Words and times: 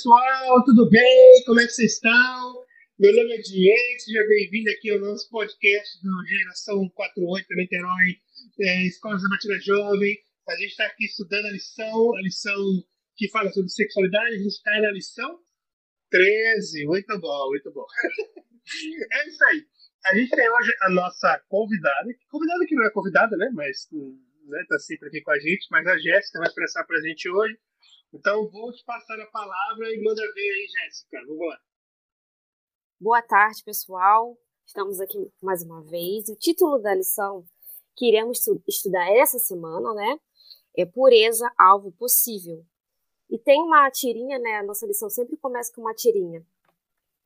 Pessoal, 0.00 0.64
tudo 0.64 0.88
bem? 0.88 1.44
Como 1.44 1.60
é 1.60 1.66
que 1.66 1.72
vocês 1.72 1.92
estão? 1.92 2.64
Meu 2.98 3.14
nome 3.14 3.34
é 3.34 3.38
Diego, 3.42 4.00
seja 4.00 4.26
bem-vindo 4.26 4.70
aqui 4.70 4.90
ao 4.92 4.98
nosso 4.98 5.28
podcast 5.28 6.02
do 6.02 6.26
Geração 6.26 6.88
48 6.88 7.46
Niterói, 7.54 8.16
é, 8.60 8.86
Escola 8.86 9.18
Sabatina 9.18 9.60
Jovem. 9.60 10.16
A 10.48 10.56
gente 10.56 10.70
está 10.70 10.86
aqui 10.86 11.04
estudando 11.04 11.44
a 11.44 11.50
lição, 11.50 12.16
a 12.16 12.22
lição 12.22 12.82
que 13.14 13.28
fala 13.28 13.52
sobre 13.52 13.68
sexualidade. 13.68 14.36
A 14.36 14.38
gente 14.38 14.46
está 14.46 14.70
na 14.80 14.90
lição 14.90 15.38
13. 16.08 16.86
Muito 16.86 17.20
bom, 17.20 17.48
muito 17.50 17.70
bom. 17.70 17.84
é 19.12 19.28
isso 19.28 19.44
aí. 19.44 19.66
A 20.06 20.14
gente 20.14 20.30
tem 20.30 20.48
hoje 20.48 20.72
a 20.80 20.90
nossa 20.92 21.44
convidada, 21.46 22.08
convidada 22.30 22.64
que 22.64 22.74
não 22.74 22.86
é 22.86 22.90
convidada, 22.90 23.36
né? 23.36 23.50
Mas 23.52 23.86
né, 23.92 24.64
tá 24.66 24.78
sempre 24.78 25.08
aqui 25.08 25.20
com 25.20 25.32
a 25.32 25.38
gente, 25.38 25.66
mas 25.70 25.86
a 25.86 25.98
Jéssica 25.98 26.38
vai 26.38 26.48
expressar 26.48 26.86
a 26.88 27.00
gente 27.02 27.28
hoje. 27.28 27.58
Então, 28.12 28.50
vou 28.50 28.72
te 28.72 28.84
passar 28.84 29.20
a 29.20 29.26
palavra 29.26 29.88
e 29.94 30.02
manda 30.02 30.22
ver 30.34 30.50
aí, 30.50 30.66
Jéssica. 30.68 31.20
Vamos 31.26 31.46
lá. 31.46 31.60
Boa 33.00 33.22
tarde, 33.22 33.62
pessoal. 33.62 34.36
Estamos 34.66 35.00
aqui 35.00 35.32
mais 35.40 35.62
uma 35.62 35.80
vez. 35.82 36.28
O 36.28 36.34
título 36.34 36.78
da 36.78 36.92
lição 36.92 37.44
que 37.96 38.06
iremos 38.06 38.44
estudar 38.66 39.08
essa 39.12 39.38
semana, 39.38 39.94
né, 39.94 40.18
é 40.76 40.84
Pureza, 40.84 41.52
Alvo 41.56 41.92
Possível. 41.92 42.64
E 43.28 43.38
tem 43.38 43.62
uma 43.62 43.88
tirinha, 43.90 44.38
né, 44.38 44.56
a 44.56 44.64
nossa 44.64 44.86
lição 44.86 45.08
sempre 45.08 45.36
começa 45.36 45.72
com 45.72 45.82
uma 45.82 45.94
tirinha. 45.94 46.44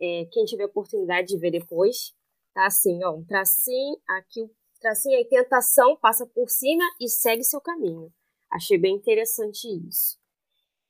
É, 0.01 0.27
quem 0.33 0.45
tiver 0.45 0.67
oportunidade 0.67 1.29
de 1.29 1.39
ver 1.39 1.51
depois, 1.51 2.15
tá 2.53 2.67
assim, 2.67 3.03
ó, 3.05 3.13
um 3.13 3.25
tracinho, 3.25 3.97
aqui 4.07 4.43
o 4.43 4.51
tracinho 4.81 5.17
aí, 5.17 5.25
tentação, 5.25 5.97
passa 5.97 6.27
por 6.27 6.51
cima 6.51 6.85
e 7.01 7.09
segue 7.09 7.43
seu 7.43 7.61
caminho. 7.61 8.13
Achei 8.51 8.77
bem 8.77 8.97
interessante 8.97 9.67
isso. 9.89 10.23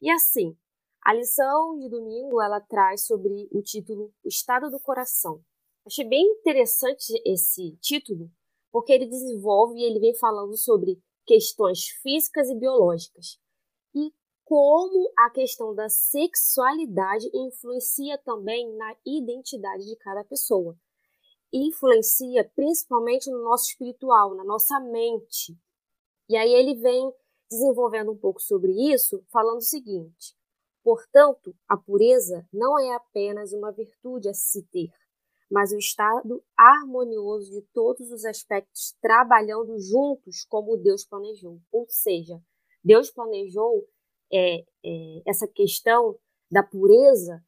E 0.05 0.11
assim, 0.11 0.55
a 1.03 1.15
lição 1.15 1.79
de 1.79 1.89
domingo 1.89 2.39
ela 2.39 2.61
traz 2.61 3.07
sobre 3.07 3.49
o 3.51 3.63
título 3.63 4.13
O 4.23 4.29
Estado 4.29 4.71
do 4.71 4.79
Coração. 4.79 5.43
Achei 5.87 6.07
bem 6.07 6.23
interessante 6.27 7.19
esse 7.25 7.75
título, 7.81 8.31
porque 8.71 8.93
ele 8.93 9.07
desenvolve 9.07 9.79
e 9.79 9.83
ele 9.83 9.99
vem 9.99 10.15
falando 10.15 10.59
sobre 10.59 11.03
questões 11.25 11.87
físicas 12.03 12.51
e 12.51 12.55
biológicas. 12.55 13.41
E 13.95 14.13
como 14.45 15.11
a 15.17 15.31
questão 15.31 15.75
da 15.75 15.89
sexualidade 15.89 17.27
influencia 17.33 18.19
também 18.19 18.77
na 18.77 18.95
identidade 19.07 19.87
de 19.87 19.97
cada 19.97 20.23
pessoa. 20.23 20.77
Influencia 21.51 22.45
principalmente 22.55 23.31
no 23.31 23.43
nosso 23.43 23.71
espiritual, 23.71 24.35
na 24.35 24.45
nossa 24.45 24.79
mente. 24.81 25.59
E 26.29 26.37
aí 26.37 26.53
ele 26.53 26.75
vem 26.75 27.11
desenvolvendo 27.51 28.13
um 28.13 28.17
pouco 28.17 28.41
sobre 28.41 28.73
isso, 28.93 29.25
falando 29.31 29.59
o 29.59 29.63
seguinte: 29.63 30.35
portanto, 30.83 31.55
a 31.69 31.77
pureza 31.77 32.47
não 32.53 32.79
é 32.79 32.95
apenas 32.95 33.53
uma 33.53 33.73
virtude 33.73 34.29
a 34.29 34.35
se 34.35 34.63
ter, 34.65 34.91
mas 35.51 35.73
o 35.73 35.79
estado 35.79 36.43
harmonioso 36.57 37.51
de 37.53 37.63
todos 37.73 38.11
os 38.11 38.25
aspectos 38.25 38.95
trabalhando 39.01 39.79
juntos 39.79 40.45
como 40.45 40.77
Deus 40.77 41.05
planejou. 41.05 41.61
Ou 41.71 41.87
seja, 41.89 42.41
Deus 42.83 43.11
planejou 43.11 43.87
é, 44.33 44.61
é, 44.85 45.23
essa 45.27 45.47
questão 45.47 46.19
da 46.51 46.63
pureza 46.63 47.43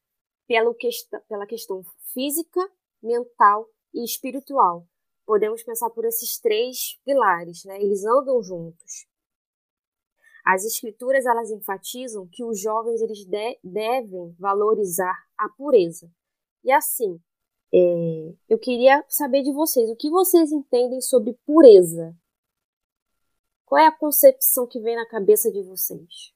pela, 0.46 0.74
questão, 0.74 1.20
pela 1.28 1.46
questão 1.46 1.82
física, 2.12 2.60
mental 3.02 3.68
e 3.92 4.04
espiritual. 4.04 4.86
Podemos 5.26 5.62
pensar 5.62 5.90
por 5.90 6.04
esses 6.04 6.38
três 6.38 7.00
pilares, 7.04 7.64
né? 7.64 7.82
Eles 7.82 8.04
andam 8.04 8.42
juntos. 8.42 9.06
As 10.46 10.64
escrituras 10.64 11.26
elas 11.26 11.50
enfatizam 11.50 12.28
que 12.28 12.44
os 12.44 12.60
jovens 12.60 13.00
eles 13.00 13.26
de 13.26 13.58
devem 13.64 14.32
valorizar 14.38 15.16
a 15.36 15.48
pureza. 15.48 16.08
E 16.62 16.70
assim, 16.70 17.20
é, 17.74 18.32
eu 18.48 18.56
queria 18.56 19.04
saber 19.08 19.42
de 19.42 19.52
vocês 19.52 19.90
o 19.90 19.96
que 19.96 20.08
vocês 20.08 20.52
entendem 20.52 21.00
sobre 21.00 21.36
pureza. 21.44 22.16
Qual 23.64 23.82
é 23.82 23.88
a 23.88 23.92
concepção 23.92 24.68
que 24.68 24.78
vem 24.80 24.94
na 24.94 25.04
cabeça 25.08 25.50
de 25.50 25.60
vocês? 25.64 26.32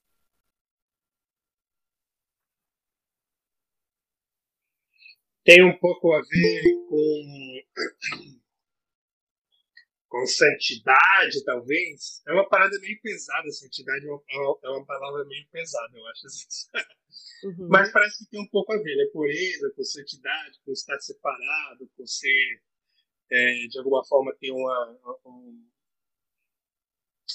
Tem 5.44 5.65
um 5.65 5.78
pouco 5.78 6.12
a 6.12 6.21
ver 6.21 6.62
com 6.88 7.60
com 10.10 10.26
santidade, 10.26 11.44
talvez. 11.44 12.21
É 12.26 12.32
uma 12.32 12.48
parada 12.48 12.76
meio 12.81 13.00
pesada, 13.00 13.48
santidade 13.53 14.04
é 14.04 14.10
uma, 14.10 14.22
é 14.65 14.69
uma 14.69 14.84
palavra 14.84 15.25
meio 15.25 15.47
pesada, 15.50 15.97
eu 15.97 16.06
acho. 16.09 16.26
Uhum. 17.44 17.69
Mas 17.69 17.91
parece 17.93 18.19
que 18.25 18.31
tem 18.31 18.41
um 18.41 18.48
pouco 18.48 18.72
a 18.72 18.76
ver, 18.76 18.97
né? 18.97 19.06
Pureza, 19.12 19.72
com 19.75 19.82
santidade, 19.84 20.59
com 20.65 20.72
estar 20.72 20.98
separado, 21.00 21.88
com 21.97 22.06
ser, 22.06 22.60
é, 23.31 23.66
de 23.69 23.78
alguma 23.78 24.04
forma, 24.04 24.37
ter 24.38 24.50
uma, 24.50 25.19
um, 25.25 25.66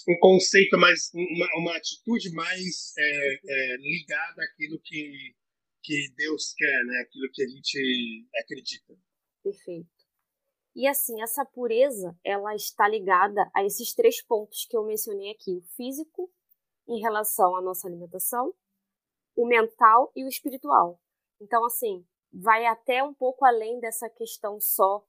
um 0.10 0.20
conceito 0.20 0.78
mais, 0.78 1.10
uma, 1.14 1.48
uma 1.56 1.78
atitude 1.78 2.30
mais 2.32 2.94
é, 2.98 3.40
é, 3.48 3.78
ligada 3.78 4.44
àquilo 4.44 4.80
que, 4.84 5.34
que 5.82 6.14
Deus 6.18 6.54
quer, 6.56 6.86
né? 6.86 7.00
Aquilo 7.00 7.32
que 7.32 7.42
a 7.42 7.48
gente 7.48 8.28
acredita. 8.36 8.94
Perfeito. 9.42 9.95
E 10.76 10.88
assim, 10.88 11.22
essa 11.22 11.46
pureza, 11.46 12.18
ela 12.24 12.54
está 12.54 12.88
ligada 12.88 13.50
a 13.54 13.64
esses 13.64 13.94
três 13.94 14.22
pontos 14.22 14.66
que 14.66 14.76
eu 14.76 14.84
mencionei 14.84 15.32
aqui: 15.32 15.56
o 15.56 15.62
físico, 15.76 16.30
em 16.88 17.00
relação 17.00 17.56
à 17.56 17.62
nossa 17.62 17.88
alimentação, 17.88 18.54
o 19.36 19.46
mental 19.46 20.12
e 20.16 20.26
o 20.26 20.28
espiritual. 20.28 21.00
Então, 21.40 21.64
assim, 21.66 22.06
vai 22.32 22.66
até 22.66 23.02
um 23.02 23.14
pouco 23.14 23.46
além 23.46 23.80
dessa 23.80 24.10
questão 24.10 24.60
só 24.60 25.06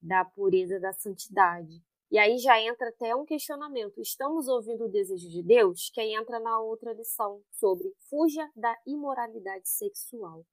da 0.00 0.24
pureza, 0.24 0.78
da 0.78 0.92
santidade. 0.92 1.82
E 2.10 2.18
aí 2.18 2.38
já 2.38 2.58
entra 2.60 2.88
até 2.88 3.14
um 3.14 3.24
questionamento: 3.24 4.00
estamos 4.00 4.46
ouvindo 4.46 4.84
o 4.84 4.88
desejo 4.88 5.28
de 5.28 5.42
Deus? 5.42 5.90
Que 5.90 6.00
aí 6.00 6.14
entra 6.14 6.38
na 6.38 6.60
outra 6.60 6.92
lição 6.92 7.42
sobre 7.50 7.92
fuja 8.08 8.48
da 8.54 8.74
imoralidade 8.86 9.68
sexual. 9.68 10.46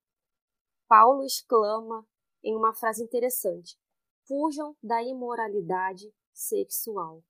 Paulo 0.87 1.23
exclama 1.23 2.05
em 2.43 2.55
uma 2.55 2.73
frase 2.73 3.03
interessante: 3.03 3.77
fujam 4.28 4.75
da 4.81 5.02
imoralidade 5.03 6.13
sexual. 6.34 7.24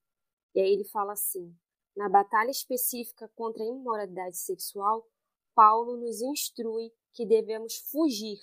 E 0.53 0.59
aí 0.59 0.73
ele 0.73 0.85
fala 0.85 1.13
assim: 1.13 1.55
na 1.95 2.09
batalha 2.09 2.51
específica 2.51 3.29
contra 3.35 3.63
a 3.63 3.67
imoralidade 3.67 4.37
sexual, 4.37 5.07
Paulo 5.53 5.97
nos 5.97 6.21
instrui 6.21 6.91
que 7.13 7.25
devemos 7.25 7.77
fugir. 7.91 8.39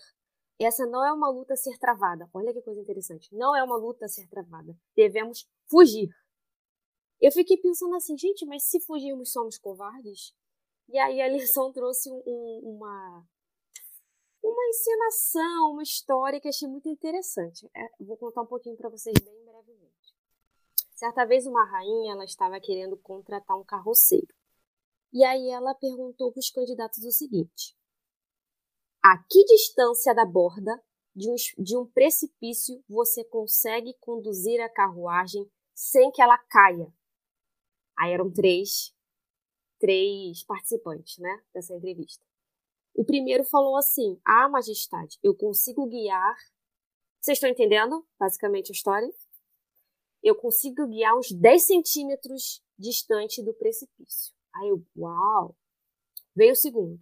Essa 0.58 0.86
não 0.86 1.04
é 1.04 1.12
uma 1.12 1.28
luta 1.28 1.54
a 1.54 1.56
ser 1.56 1.76
travada. 1.78 2.28
Olha 2.32 2.52
que 2.52 2.62
coisa 2.62 2.80
interessante. 2.80 3.34
Não 3.34 3.54
é 3.54 3.62
uma 3.62 3.76
luta 3.76 4.04
a 4.04 4.08
ser 4.08 4.28
travada. 4.28 4.76
Devemos 4.96 5.46
fugir. 5.68 6.08
Eu 7.20 7.30
fiquei 7.32 7.56
pensando 7.56 7.94
assim, 7.94 8.16
gente, 8.16 8.46
mas 8.46 8.64
se 8.64 8.80
fugirmos 8.80 9.32
somos 9.32 9.58
covardes? 9.58 10.34
E 10.88 10.98
aí 10.98 11.20
a 11.20 11.28
lição 11.28 11.70
trouxe 11.74 12.10
um, 12.10 12.60
uma 12.62 13.26
uma 14.42 14.68
encenação, 14.68 15.72
uma 15.72 15.82
história 15.82 16.40
que 16.40 16.48
achei 16.48 16.68
muito 16.68 16.88
interessante. 16.88 17.70
É, 17.74 17.88
vou 18.00 18.16
contar 18.16 18.42
um 18.42 18.46
pouquinho 18.46 18.76
para 18.76 18.88
vocês 18.88 19.14
bem 19.18 19.44
brevemente. 19.44 20.14
Certa 20.94 21.24
vez 21.24 21.46
uma 21.46 21.64
rainha 21.64 22.12
ela 22.12 22.24
estava 22.24 22.60
querendo 22.60 22.96
contratar 22.96 23.58
um 23.58 23.64
carroceiro. 23.64 24.34
E 25.12 25.24
aí 25.24 25.50
ela 25.50 25.74
perguntou 25.74 26.32
para 26.32 26.40
os 26.40 26.50
candidatos 26.50 27.04
o 27.04 27.10
seguinte: 27.12 27.76
A 29.02 29.18
que 29.28 29.44
distância 29.44 30.14
da 30.14 30.24
borda 30.24 30.82
de 31.14 31.30
um, 31.30 31.34
de 31.58 31.76
um 31.76 31.86
precipício 31.86 32.82
você 32.88 33.24
consegue 33.24 33.94
conduzir 34.00 34.60
a 34.60 34.68
carruagem 34.68 35.50
sem 35.74 36.10
que 36.10 36.22
ela 36.22 36.38
caia? 36.38 36.92
Aí 37.98 38.12
eram 38.12 38.32
três, 38.32 38.94
três 39.78 40.42
participantes, 40.44 41.18
né, 41.18 41.42
dessa 41.52 41.74
entrevista. 41.74 42.24
O 42.94 43.04
primeiro 43.04 43.44
falou 43.44 43.76
assim: 43.76 44.20
Ah, 44.24 44.48
majestade, 44.48 45.18
eu 45.22 45.34
consigo 45.34 45.86
guiar. 45.86 46.36
Vocês 47.20 47.36
estão 47.36 47.48
entendendo 47.48 48.06
basicamente 48.18 48.70
a 48.70 48.74
história? 48.74 49.08
Eu 50.22 50.34
consigo 50.36 50.86
guiar 50.86 51.16
uns 51.16 51.32
10 51.32 51.66
centímetros 51.66 52.62
distante 52.78 53.42
do 53.42 53.54
precipício. 53.54 54.34
Aí 54.54 54.68
eu, 54.68 54.84
uau! 54.96 55.56
Veio 56.34 56.52
o 56.52 56.56
segundo. 56.56 57.00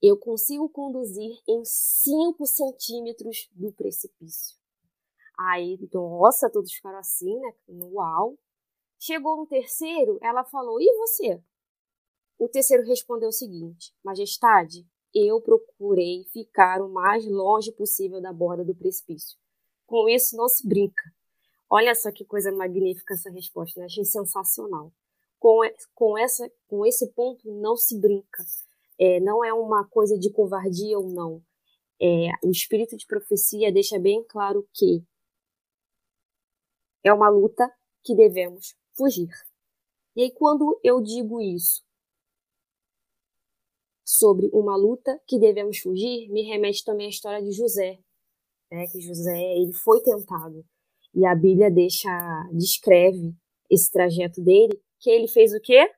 Eu 0.00 0.16
consigo 0.16 0.68
conduzir 0.68 1.40
em 1.48 1.64
5 1.64 2.46
centímetros 2.46 3.48
do 3.52 3.72
precipício. 3.72 4.56
Aí, 5.36 5.78
nossa, 5.92 6.50
todos 6.50 6.72
ficaram 6.72 6.98
assim, 6.98 7.38
né? 7.38 7.52
Uau! 7.68 8.38
Chegou 8.98 9.36
no 9.36 9.46
terceiro, 9.46 10.18
ela 10.20 10.44
falou: 10.44 10.80
E 10.80 10.92
você? 10.98 11.42
O 12.38 12.48
terceiro 12.48 12.84
respondeu 12.84 13.28
o 13.28 13.32
seguinte: 13.32 13.94
Majestade, 14.04 14.86
eu 15.14 15.40
procurei 15.40 16.24
ficar 16.32 16.80
o 16.82 16.88
mais 16.88 17.26
longe 17.26 17.72
possível 17.72 18.20
da 18.20 18.32
borda 18.32 18.64
do 18.64 18.74
precipício. 18.74 19.38
Com 19.86 20.08
isso, 20.08 20.36
não 20.36 20.48
se 20.48 20.66
brinca. 20.66 21.02
Olha 21.70 21.94
só 21.94 22.10
que 22.12 22.24
coisa 22.24 22.52
magnífica 22.52 23.14
essa 23.14 23.30
resposta, 23.30 23.80
né? 23.80 23.86
Achei 23.86 24.04
sensacional. 24.04 24.92
Com, 25.38 25.60
com, 25.94 26.18
essa, 26.18 26.50
com 26.66 26.84
esse 26.84 27.10
ponto, 27.12 27.50
não 27.50 27.76
se 27.76 27.98
brinca. 27.98 28.44
É, 28.98 29.20
não 29.20 29.44
é 29.44 29.52
uma 29.52 29.86
coisa 29.88 30.18
de 30.18 30.30
covardia 30.30 30.98
ou 30.98 31.08
não. 31.08 31.42
É, 32.00 32.30
o 32.44 32.50
espírito 32.50 32.96
de 32.96 33.06
profecia 33.06 33.72
deixa 33.72 33.98
bem 33.98 34.24
claro 34.24 34.66
que 34.72 35.02
é 37.04 37.12
uma 37.12 37.28
luta 37.28 37.70
que 38.02 38.14
devemos 38.14 38.74
fugir. 38.96 39.28
E 40.16 40.22
aí, 40.22 40.32
quando 40.32 40.78
eu 40.82 41.00
digo 41.00 41.40
isso 41.40 41.82
sobre 44.08 44.48
uma 44.54 44.74
luta 44.74 45.20
que 45.26 45.38
devemos 45.38 45.80
fugir, 45.80 46.30
me 46.30 46.42
remete 46.42 46.82
também 46.82 47.08
à 47.08 47.10
história 47.10 47.42
de 47.42 47.52
José, 47.52 47.98
né? 48.72 48.86
Que 48.90 49.02
José 49.02 49.38
ele 49.58 49.74
foi 49.74 50.00
tentado 50.00 50.64
e 51.14 51.26
a 51.26 51.34
Bíblia 51.34 51.70
deixa 51.70 52.08
descreve 52.50 53.34
esse 53.70 53.90
trajeto 53.90 54.42
dele, 54.42 54.82
que 54.98 55.10
ele 55.10 55.28
fez 55.28 55.52
o 55.52 55.60
quê? 55.60 55.92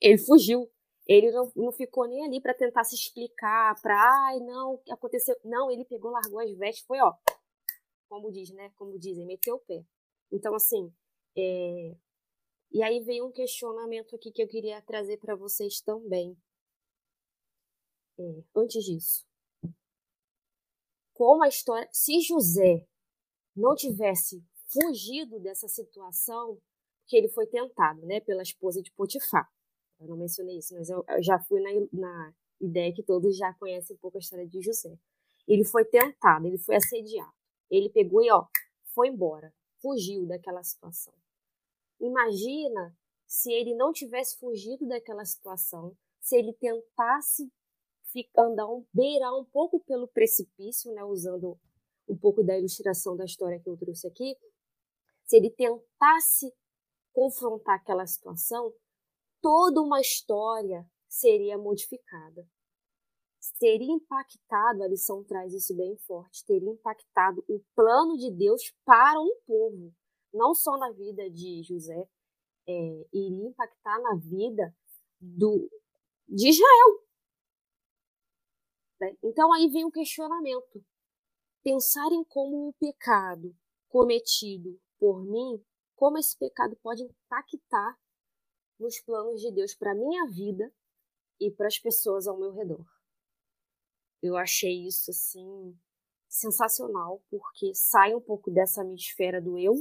Ele 0.00 0.16
fugiu. 0.18 0.70
Ele 1.08 1.32
não, 1.32 1.50
não 1.56 1.72
ficou 1.72 2.06
nem 2.06 2.24
ali 2.24 2.40
para 2.40 2.54
tentar 2.54 2.84
se 2.84 2.94
explicar, 2.94 3.80
para, 3.82 3.96
ai, 4.28 4.38
não, 4.40 4.74
o 4.74 4.78
que 4.78 4.92
aconteceu? 4.92 5.36
Não, 5.44 5.70
ele 5.70 5.84
pegou, 5.84 6.10
largou 6.12 6.38
as 6.38 6.52
vestes, 6.52 6.84
foi, 6.86 7.00
ó, 7.00 7.12
como 8.08 8.30
diz, 8.30 8.50
né? 8.50 8.70
Como 8.76 8.96
dizem, 8.98 9.26
meteu 9.26 9.56
o 9.56 9.60
pé. 9.60 9.84
Então, 10.30 10.54
assim, 10.54 10.92
é... 11.36 11.96
e 12.76 12.82
aí 12.82 13.00
vem 13.00 13.22
um 13.22 13.32
questionamento 13.32 14.14
aqui 14.14 14.30
que 14.30 14.42
eu 14.42 14.46
queria 14.46 14.82
trazer 14.82 15.16
para 15.16 15.34
vocês 15.34 15.80
também. 15.80 16.36
É, 18.18 18.44
antes 18.54 18.84
disso, 18.84 19.26
como 21.14 21.42
a 21.42 21.48
história, 21.48 21.88
se 21.90 22.20
José 22.20 22.86
não 23.56 23.74
tivesse 23.74 24.44
fugido 24.66 25.40
dessa 25.40 25.66
situação, 25.68 26.60
que 27.06 27.16
ele 27.16 27.28
foi 27.28 27.46
tentado, 27.46 28.04
né, 28.04 28.20
pela 28.20 28.42
esposa 28.42 28.82
de 28.82 28.92
Potifar. 28.92 29.50
Eu 29.98 30.08
não 30.08 30.16
mencionei 30.18 30.58
isso, 30.58 30.74
mas 30.74 30.90
eu, 30.90 31.02
eu 31.08 31.22
já 31.22 31.38
fui 31.38 31.62
na, 31.62 31.70
na 31.90 32.34
ideia 32.60 32.92
que 32.92 33.02
todos 33.02 33.38
já 33.38 33.54
conhecem 33.54 33.96
um 33.96 33.98
pouco 33.98 34.18
a 34.18 34.20
história 34.20 34.46
de 34.46 34.60
José. 34.60 34.98
Ele 35.48 35.64
foi 35.64 35.86
tentado, 35.86 36.46
ele 36.46 36.58
foi 36.58 36.76
assediado. 36.76 37.32
Ele 37.70 37.88
pegou 37.88 38.22
e 38.22 38.30
ó, 38.30 38.44
foi 38.92 39.08
embora 39.08 39.50
fugiu 39.80 40.26
daquela 40.26 40.62
situação. 40.62 41.14
Imagina 42.00 42.96
se 43.26 43.52
ele 43.52 43.74
não 43.74 43.92
tivesse 43.92 44.38
fugido 44.38 44.86
daquela 44.86 45.24
situação, 45.24 45.96
se 46.20 46.36
ele 46.36 46.52
tentasse 46.54 47.50
andar 48.36 48.66
um, 48.66 48.86
beirar 48.94 49.34
um 49.38 49.44
pouco 49.44 49.80
pelo 49.80 50.08
precipício, 50.08 50.92
né, 50.92 51.04
usando 51.04 51.58
um 52.08 52.16
pouco 52.16 52.42
da 52.42 52.56
ilustração 52.56 53.16
da 53.16 53.24
história 53.24 53.60
que 53.60 53.68
eu 53.68 53.76
trouxe 53.76 54.06
aqui, 54.06 54.36
se 55.24 55.36
ele 55.36 55.50
tentasse 55.50 56.52
confrontar 57.12 57.76
aquela 57.76 58.06
situação, 58.06 58.72
toda 59.42 59.82
uma 59.82 60.00
história 60.00 60.88
seria 61.08 61.58
modificada. 61.58 62.46
Teria 63.58 63.92
impactado, 63.92 64.82
a 64.82 64.88
lição 64.88 65.22
traz 65.24 65.54
isso 65.54 65.74
bem 65.76 65.96
forte, 65.98 66.44
teria 66.44 66.70
impactado 66.70 67.44
o 67.48 67.60
plano 67.74 68.16
de 68.16 68.30
Deus 68.30 68.74
para 68.84 69.20
um 69.20 69.40
povo, 69.46 69.94
não 70.36 70.54
só 70.54 70.76
na 70.76 70.92
vida 70.92 71.28
de 71.30 71.62
José, 71.62 72.08
é, 72.68 73.06
iria 73.12 73.48
impactar 73.48 73.98
na 74.00 74.16
vida 74.16 74.74
do, 75.20 75.68
de 76.28 76.48
Israel. 76.48 77.06
Né? 79.00 79.16
Então 79.22 79.52
aí 79.52 79.68
vem 79.68 79.84
o 79.84 79.90
questionamento. 79.90 80.84
Pensar 81.62 82.12
em 82.12 82.24
como 82.24 82.68
o 82.68 82.74
pecado 82.74 83.54
cometido 83.88 84.80
por 84.98 85.24
mim, 85.24 85.64
como 85.94 86.18
esse 86.18 86.36
pecado 86.38 86.76
pode 86.82 87.02
impactar 87.02 87.98
nos 88.78 89.00
planos 89.00 89.40
de 89.40 89.50
Deus 89.52 89.74
para 89.74 89.94
minha 89.94 90.26
vida 90.26 90.72
e 91.40 91.50
para 91.50 91.66
as 91.66 91.78
pessoas 91.78 92.26
ao 92.26 92.38
meu 92.38 92.52
redor. 92.52 92.84
Eu 94.22 94.36
achei 94.36 94.86
isso 94.86 95.10
assim 95.10 95.78
sensacional, 96.28 97.22
porque 97.30 97.74
sai 97.74 98.14
um 98.14 98.20
pouco 98.20 98.50
dessa 98.50 98.82
minha 98.82 98.96
esfera 98.96 99.40
do 99.40 99.58
eu 99.58 99.74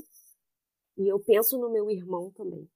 e 0.98 1.08
eu 1.08 1.20
penso 1.20 1.58
no 1.58 1.70
meu 1.70 1.90
irmão 1.90 2.32
também. 2.32 2.70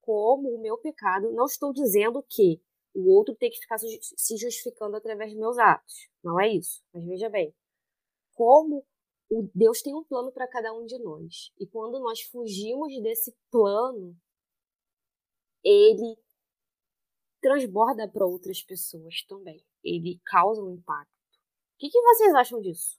Como 0.00 0.54
o 0.54 0.60
meu 0.60 0.78
pecado, 0.78 1.30
não 1.32 1.44
estou 1.46 1.72
dizendo 1.72 2.22
que 2.22 2.60
o 2.94 3.12
outro 3.12 3.34
tem 3.34 3.50
que 3.50 3.58
ficar 3.58 3.78
se 3.78 4.36
justificando 4.36 4.96
através 4.96 5.30
dos 5.30 5.38
meus 5.38 5.58
atos. 5.58 6.08
Não 6.22 6.40
é 6.40 6.48
isso. 6.48 6.82
Mas 6.92 7.04
veja 7.04 7.28
bem, 7.28 7.54
como 8.34 8.84
o 9.30 9.48
Deus 9.54 9.82
tem 9.82 9.94
um 9.94 10.04
plano 10.04 10.32
para 10.32 10.48
cada 10.48 10.72
um 10.72 10.86
de 10.86 10.98
nós. 10.98 11.52
E 11.58 11.66
quando 11.66 12.00
nós 12.00 12.22
fugimos 12.22 12.92
desse 13.02 13.36
plano, 13.50 14.16
ele 15.62 16.16
transborda 17.40 18.08
para 18.08 18.26
outras 18.26 18.62
pessoas 18.62 19.22
também 19.28 19.62
ele 19.82 20.20
causa 20.24 20.62
um 20.62 20.74
impacto. 20.74 21.10
O 21.10 21.78
que, 21.78 21.90
que 21.90 22.00
vocês 22.00 22.34
acham 22.34 22.60
disso? 22.60 22.98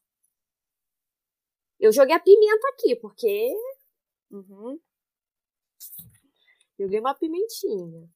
Eu 1.79 1.91
joguei 1.91 2.15
a 2.15 2.19
pimenta 2.19 2.67
aqui, 2.73 2.95
porque. 2.95 3.53
Uhum. 4.31 4.79
Joguei 6.79 6.99
uma 6.99 7.15
pimentinha. 7.15 8.09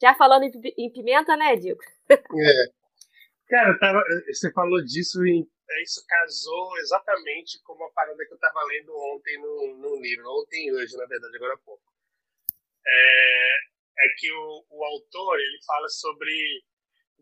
Já 0.00 0.14
falando 0.14 0.44
em 0.44 0.92
pimenta, 0.92 1.36
né, 1.36 1.54
Diego? 1.56 1.80
É. 2.10 2.82
Cara, 3.48 3.78
tava, 3.78 4.02
você 4.26 4.50
falou 4.52 4.82
disso 4.82 5.24
e 5.26 5.46
é, 5.70 5.82
isso 5.82 6.04
casou 6.06 6.76
exatamente 6.78 7.62
com 7.62 7.74
uma 7.74 7.90
parada 7.92 8.26
que 8.26 8.34
eu 8.34 8.38
tava 8.38 8.62
lendo 8.64 8.92
ontem 9.14 9.38
no 9.40 10.00
livro. 10.00 10.24
Ontem 10.40 10.66
e 10.66 10.72
hoje, 10.72 10.96
na 10.96 11.06
verdade, 11.06 11.36
agora 11.36 11.54
há 11.54 11.58
pouco. 11.58 11.82
É, 12.84 13.56
é 13.98 14.08
que 14.18 14.32
o, 14.32 14.64
o 14.70 14.84
autor 14.84 15.38
ele 15.38 15.58
fala 15.64 15.88
sobre 15.88 16.64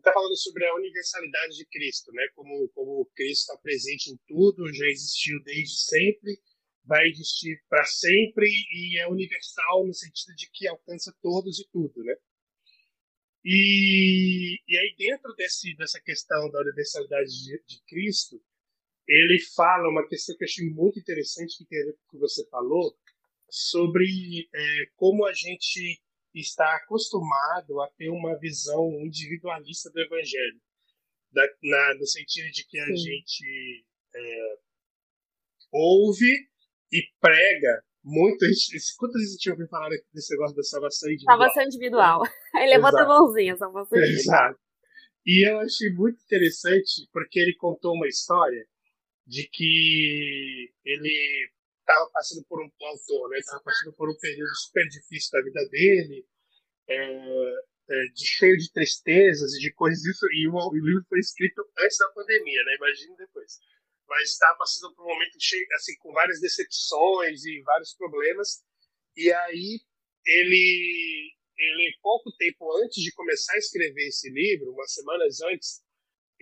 está 0.01 0.11
falando 0.11 0.35
sobre 0.35 0.65
a 0.65 0.75
universalidade 0.75 1.55
de 1.55 1.65
Cristo, 1.67 2.11
né? 2.11 2.27
Como, 2.35 2.67
como 2.69 3.09
Cristo 3.15 3.51
está 3.51 3.57
presente 3.61 4.11
em 4.11 4.17
tudo, 4.27 4.73
já 4.73 4.85
existiu 4.87 5.41
desde 5.43 5.77
sempre, 5.79 6.39
vai 6.83 7.07
existir 7.07 7.61
para 7.69 7.83
sempre 7.85 8.47
e 8.47 8.99
é 8.99 9.07
universal 9.07 9.85
no 9.85 9.93
sentido 9.93 10.35
de 10.35 10.49
que 10.51 10.67
alcança 10.67 11.15
todos 11.21 11.59
e 11.59 11.67
tudo, 11.71 12.03
né? 12.03 12.15
E, 13.43 14.59
e 14.67 14.77
aí 14.77 14.95
dentro 14.97 15.33
desse, 15.35 15.75
dessa 15.75 15.99
questão 15.99 16.49
da 16.51 16.61
universalidade 16.61 17.29
de, 17.43 17.63
de 17.65 17.81
Cristo, 17.87 18.41
ele 19.07 19.39
fala 19.55 19.89
uma 19.89 20.07
questão 20.07 20.35
que 20.37 20.43
eu 20.43 20.47
achei 20.47 20.69
muito 20.69 20.99
interessante 20.99 21.57
que 21.57 21.65
tem 21.65 21.81
a 21.81 21.85
ver 21.85 21.93
com 21.93 22.03
o 22.05 22.09
que 22.11 22.17
você 22.17 22.47
falou 22.49 22.95
sobre 23.49 24.47
é, 24.53 24.85
como 24.95 25.25
a 25.25 25.33
gente 25.33 26.01
está 26.33 26.77
acostumado 26.77 27.81
a 27.81 27.89
ter 27.89 28.09
uma 28.09 28.37
visão 28.39 28.89
individualista 29.01 29.89
do 29.89 29.99
evangelho, 29.99 30.61
da, 31.31 31.45
na, 31.61 31.95
no 31.95 32.07
sentido 32.07 32.49
de 32.51 32.65
que 32.65 32.79
a 32.79 32.85
Sim. 32.85 32.95
gente 32.95 33.85
é, 34.15 34.57
ouve 35.71 36.50
e 36.91 37.01
prega 37.19 37.83
muito. 38.03 38.45
Quantas 38.97 39.21
vezes 39.21 39.33
a 39.33 39.37
gente 39.37 39.51
ouviu 39.51 39.67
falar 39.67 39.89
desse 40.13 40.33
negócio 40.33 40.55
da 40.55 40.63
salvação 40.63 41.09
individual? 41.09 41.37
Salvação 41.37 41.63
individual. 41.63 42.21
Aí 42.55 42.69
levanta 42.69 43.01
a 43.03 43.07
mãozinha, 43.07 43.55
salvação 43.55 43.97
individual. 43.97 44.37
Exato. 44.37 44.59
E 45.25 45.47
eu 45.47 45.59
achei 45.59 45.91
muito 45.93 46.21
interessante 46.23 47.07
porque 47.13 47.39
ele 47.39 47.55
contou 47.55 47.93
uma 47.93 48.07
história 48.07 48.65
de 49.27 49.47
que 49.47 50.73
ele 50.83 51.51
estava 51.79 52.09
passando 52.11 52.43
por 52.47 52.59
um 52.61 52.69
autor, 52.87 53.29
né? 53.29 53.37
Estava 53.37 53.61
passando 53.63 53.93
por 53.93 54.09
um 54.09 54.17
período 54.17 54.55
super 54.55 54.87
difícil 54.87 55.31
da 55.31 55.43
vida 55.43 55.69
dele, 55.69 56.25
é, 56.89 56.95
é, 57.89 58.03
de 58.13 58.25
cheio 58.25 58.57
de 58.57 58.71
tristezas 58.71 59.53
e 59.53 59.59
de 59.59 59.71
coisas 59.73 60.03
isso 60.03 60.25
e 60.31 60.47
o, 60.47 60.53
o, 60.53 60.73
livro 60.73 61.05
foi 61.07 61.19
escrito 61.19 61.61
antes 61.79 61.97
da 61.97 62.09
pandemia, 62.09 62.63
né? 62.65 62.75
Imagina 62.75 63.15
depois. 63.17 63.59
Mas 64.11 64.31
estava 64.31 64.57
passando 64.57 64.93
por 64.93 65.05
um 65.05 65.13
momento 65.13 65.37
cheio, 65.39 65.65
assim, 65.73 65.95
com 65.99 66.11
várias 66.11 66.41
decepções 66.41 67.45
e 67.45 67.61
vários 67.61 67.95
problemas. 67.95 68.61
E 69.15 69.31
aí 69.31 69.79
ele, 70.25 71.33
ele 71.57 71.97
pouco 72.01 72.29
tempo 72.37 72.77
antes 72.83 73.01
de 73.01 73.13
começar 73.13 73.53
a 73.53 73.57
escrever 73.57 74.07
esse 74.07 74.29
livro, 74.29 74.73
umas 74.73 74.93
semanas 74.93 75.39
antes, 75.41 75.81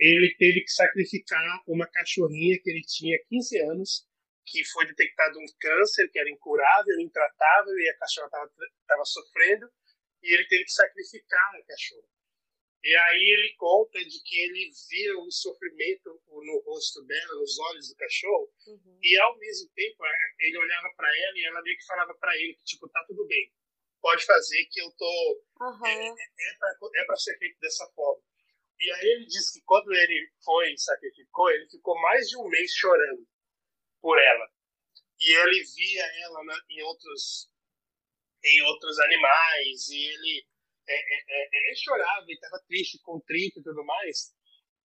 ele 0.00 0.34
teve 0.36 0.62
que 0.62 0.72
sacrificar 0.72 1.62
uma 1.68 1.86
cachorrinha 1.86 2.58
que 2.60 2.70
ele 2.70 2.82
tinha 2.82 3.16
15 3.28 3.58
anos 3.70 4.04
que 4.44 4.64
foi 4.64 4.84
detectado 4.86 5.38
um 5.38 5.46
câncer 5.60 6.10
que 6.10 6.18
era 6.18 6.28
incurável, 6.28 6.98
intratável, 6.98 7.78
e 7.78 7.88
a 7.88 7.98
cachorra 7.98 8.26
estava 8.80 9.04
sofrendo, 9.04 9.70
e 10.24 10.34
ele 10.34 10.44
teve 10.48 10.64
que 10.64 10.72
sacrificar 10.72 11.54
a 11.54 11.62
cachorra. 11.62 12.08
E 12.82 12.94
aí 12.94 13.20
ele 13.20 13.54
conta 13.56 13.98
de 13.98 14.22
que 14.22 14.38
ele 14.40 14.70
via 14.88 15.18
o 15.18 15.30
sofrimento 15.30 16.18
no 16.28 16.62
rosto 16.64 17.02
dela, 17.04 17.34
nos 17.34 17.58
olhos 17.58 17.88
do 17.90 17.96
cachorro, 17.96 18.50
uhum. 18.66 18.98
e 19.02 19.18
ao 19.18 19.38
mesmo 19.38 19.68
tempo 19.74 20.04
é, 20.06 20.16
ele 20.40 20.58
olhava 20.58 20.88
para 20.96 21.08
ela 21.08 21.38
e 21.38 21.44
ela 21.44 21.62
meio 21.62 21.76
que 21.76 21.84
falava 21.84 22.14
para 22.14 22.34
ele 22.36 22.54
que 22.54 22.64
tipo 22.64 22.88
tá 22.88 23.04
tudo 23.06 23.26
bem, 23.26 23.52
pode 24.00 24.24
fazer 24.24 24.64
que 24.70 24.80
eu 24.80 24.90
tô 24.92 25.42
uhum. 25.60 25.86
é, 25.86 26.08
é, 26.08 26.12
é 26.12 27.04
para 27.04 27.14
é 27.14 27.16
ser 27.16 27.36
feito 27.38 27.60
dessa 27.60 27.86
forma. 27.94 28.22
E 28.78 28.90
aí 28.92 29.06
ele 29.08 29.26
disse 29.26 29.58
que 29.58 29.66
quando 29.66 29.92
ele 29.92 30.32
foi 30.42 30.72
e 30.72 30.78
sacrificou, 30.78 31.50
ele 31.50 31.68
ficou 31.68 32.00
mais 32.00 32.26
de 32.28 32.38
um 32.38 32.48
mês 32.48 32.72
chorando 32.72 33.28
por 34.00 34.18
ela. 34.18 34.48
E 35.20 35.32
ele 35.32 35.64
via 35.76 36.04
ela 36.24 36.44
na, 36.44 36.64
em 36.70 36.82
outros 36.82 37.50
em 38.42 38.62
outros 38.62 38.98
animais 39.00 39.88
e 39.90 40.06
ele 40.06 40.46
é, 40.92 40.98
é, 40.98 41.22
é, 41.28 41.68
ele 41.68 41.76
chorava, 41.76 42.24
ele 42.24 42.34
estava 42.34 42.62
triste, 42.66 43.00
contrito 43.02 43.60
e 43.60 43.62
tudo 43.62 43.84
mais. 43.84 44.32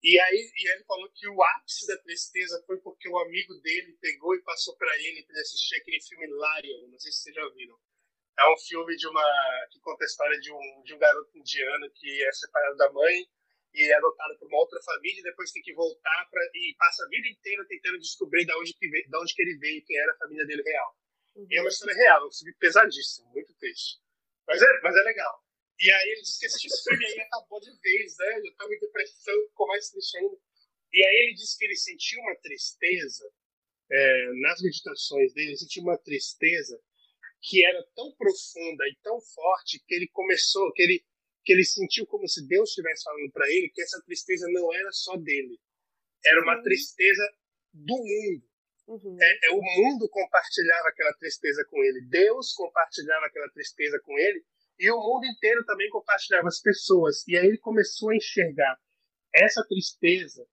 E 0.03 0.19
aí 0.19 0.51
e 0.55 0.69
ele 0.69 0.83
falou 0.83 1.09
que 1.13 1.27
o 1.27 1.41
ápice 1.41 1.87
da 1.87 1.97
tristeza 1.97 2.63
foi 2.67 2.77
porque 2.81 3.09
o 3.09 3.17
amigo 3.17 3.55
dele 3.61 3.97
pegou 3.99 4.35
e 4.35 4.43
passou 4.43 4.75
para 4.77 4.95
ele 4.99 5.23
para 5.23 5.41
assistir 5.41 5.75
aquele 5.77 6.01
filme 6.01 6.27
Lion, 6.27 6.87
não 6.89 6.99
sei 6.99 7.11
se 7.11 7.23
vocês 7.23 7.35
já 7.35 7.49
viram. 7.49 7.75
É 8.37 8.53
um 8.53 8.57
filme 8.57 8.95
de 8.95 9.07
uma 9.07 9.23
que 9.71 9.79
conta 9.79 10.03
a 10.03 10.05
história 10.05 10.39
de 10.39 10.51
um, 10.51 10.83
de 10.83 10.93
um 10.93 10.99
garoto 10.99 11.37
indiano 11.37 11.89
que 11.95 12.23
é 12.23 12.31
separado 12.33 12.75
da 12.75 12.91
mãe 12.91 13.25
e 13.73 13.81
é 13.81 13.95
adotado 13.95 14.37
por 14.37 14.47
uma 14.47 14.59
outra 14.59 14.79
família 14.83 15.19
e 15.19 15.23
depois 15.23 15.51
tem 15.51 15.63
que 15.63 15.73
voltar 15.73 16.29
para 16.29 16.41
e 16.53 16.75
passa 16.77 17.03
a 17.03 17.09
vida 17.09 17.27
inteira 17.27 17.65
tentando 17.65 17.97
descobrir 17.97 18.45
de 18.45 18.53
onde 18.53 18.73
que 18.73 18.87
veio, 18.89 19.09
de 19.09 19.17
onde 19.17 19.33
que 19.33 19.41
ele 19.41 19.57
veio, 19.57 19.85
quem 19.85 19.97
era 19.97 20.11
a 20.11 20.17
família 20.17 20.45
dele 20.45 20.63
real. 20.63 20.97
Uhum. 21.35 21.47
E 21.49 21.57
é 21.57 21.61
uma 21.61 21.69
história 21.69 21.95
real, 21.95 22.23
é 22.23 22.27
um 22.27 22.31
filme 22.31 22.53
pesadíssimo, 22.59 23.29
muito 23.31 23.53
triste. 23.55 23.99
Mas 24.47 24.61
é, 24.61 24.81
mas 24.83 24.95
é 24.95 25.01
legal. 25.01 25.44
E 25.79 25.91
aí 25.91 26.09
ele 26.09 26.21
disse 26.21 26.39
que 26.39 26.45
esse 26.45 26.83
filme 26.83 27.05
aí 27.05 27.19
acabou 27.21 27.59
de 27.59 27.71
vez, 27.79 28.17
né? 28.17 28.41
Eu 28.45 28.55
tava 28.55 28.73
em 28.73 28.79
depressão, 28.79 29.47
ficou 29.49 29.67
mais 29.67 29.89
triste 29.89 30.17
ainda. 30.17 30.37
E 30.93 31.05
aí 31.05 31.15
ele 31.23 31.33
disse 31.33 31.57
que 31.57 31.65
ele 31.65 31.75
sentiu 31.75 32.21
uma 32.21 32.35
tristeza 32.37 33.29
é, 33.91 34.31
nas 34.41 34.61
meditações 34.61 35.33
dele, 35.33 35.49
ele 35.49 35.57
sentiu 35.57 35.83
uma 35.83 35.97
tristeza 35.97 36.79
que 37.41 37.63
era 37.63 37.85
tão 37.95 38.11
profunda 38.15 38.87
e 38.87 38.97
tão 39.03 39.19
forte 39.21 39.83
que 39.85 39.93
ele 39.93 40.07
começou, 40.07 40.71
que 40.73 40.81
ele 40.81 41.05
que 41.43 41.53
ele 41.53 41.63
sentiu 41.63 42.07
como 42.07 42.27
se 42.27 42.43
Deus 42.47 42.69
estivesse 42.69 43.03
falando 43.03 43.31
para 43.31 43.47
ele 43.47 43.69
que 43.69 43.79
essa 43.79 44.01
tristeza 44.01 44.47
não 44.49 44.73
era 44.73 44.91
só 44.91 45.15
dele, 45.15 45.59
era 46.25 46.41
uma 46.41 46.57
uhum. 46.57 46.63
tristeza 46.63 47.23
do 47.71 47.95
mundo. 47.95 48.49
Uhum. 48.87 49.17
É, 49.21 49.47
é, 49.47 49.51
o 49.51 49.61
mundo 49.61 50.09
compartilhava 50.09 50.87
aquela 50.87 51.13
tristeza 51.13 51.63
com 51.69 51.83
ele, 51.83 52.01
Deus 52.09 52.51
compartilhava 52.53 53.27
aquela 53.27 53.49
tristeza 53.51 53.99
com 54.03 54.17
ele 54.17 54.43
e 54.77 54.91
o 54.91 54.97
mundo 54.97 55.25
inteiro 55.25 55.63
também 55.65 55.89
compartilhava 55.89 56.47
as 56.47 56.61
pessoas. 56.61 57.27
E 57.27 57.37
aí 57.37 57.47
ele 57.47 57.57
começou 57.57 58.09
a 58.09 58.15
enxergar 58.15 58.77
essa 59.33 59.65
tristeza 59.67 60.45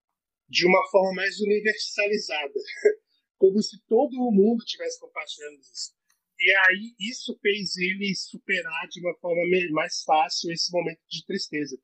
de 0.49 0.67
uma 0.67 0.87
forma 0.91 1.14
mais 1.14 1.41
universalizada, 1.41 2.52
como 3.38 3.61
se 3.62 3.81
todo 3.88 4.12
o 4.14 4.33
mundo 4.33 4.62
estivesse 4.62 5.00
compartilhando 5.00 5.61
isso. 5.61 5.93
E 6.38 6.55
aí 6.67 6.95
isso 6.99 7.38
fez 7.41 7.76
ele 7.76 8.14
superar 8.14 8.88
de 8.88 9.00
uma 9.00 9.14
forma 9.19 9.43
mais 9.71 10.02
fácil 10.02 10.52
esse 10.52 10.73
momento 10.73 11.00
de 11.09 11.25
tristeza. 11.25 11.76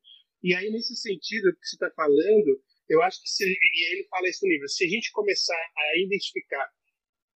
E 0.43 0.53
aí, 0.53 0.69
nesse 0.69 0.95
sentido 0.95 1.51
que 1.53 1.65
você 1.65 1.75
está 1.75 1.91
falando, 1.91 2.61
eu 2.87 3.01
acho 3.01 3.21
que 3.21 3.29
se, 3.29 3.43
e 3.43 3.93
ele 3.93 4.07
fala 4.09 4.27
isso 4.27 4.45
no 4.45 4.51
livro, 4.51 4.67
se 4.67 4.85
a 4.85 4.87
gente 4.87 5.11
começar 5.11 5.55
a 5.55 5.99
identificar 5.99 6.69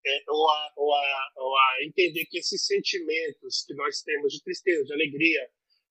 é, 0.06 0.24
ou, 0.28 0.50
a, 0.50 0.74
ou, 0.78 0.94
a, 0.94 1.32
ou, 1.38 1.56
a, 1.58 1.86
entender 1.86 2.26
que 2.26 2.40
esses 2.40 2.66
sentimentos 2.66 3.64
que 3.66 3.74
nós 3.74 4.02
temos 4.02 4.34
de 4.34 4.44
tristeza, 4.44 4.84
de 4.84 4.94
alegria, 4.94 5.50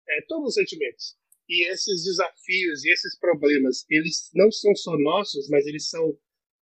é, 0.09 0.23
todos 0.29 0.49
os 0.49 0.55
sentimentos, 0.55 1.17
e 1.49 1.69
esses 1.69 2.05
desafios 2.05 2.85
e 2.85 2.93
esses 2.93 3.19
problemas, 3.19 3.85
eles 3.89 4.31
não 4.35 4.51
são 4.51 4.75
só 4.75 4.97
nossos, 4.99 5.49
mas 5.49 5.67
eles 5.67 5.89
são 5.89 6.17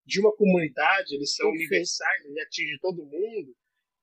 de 0.05 0.19
uma 0.21 0.33
comunidade, 0.35 1.15
eles 1.15 1.35
são 1.35 1.49
universais, 1.49 2.25
eles 2.25 2.37
atingem 2.37 2.77
todo 2.79 3.05
mundo, 3.05 3.55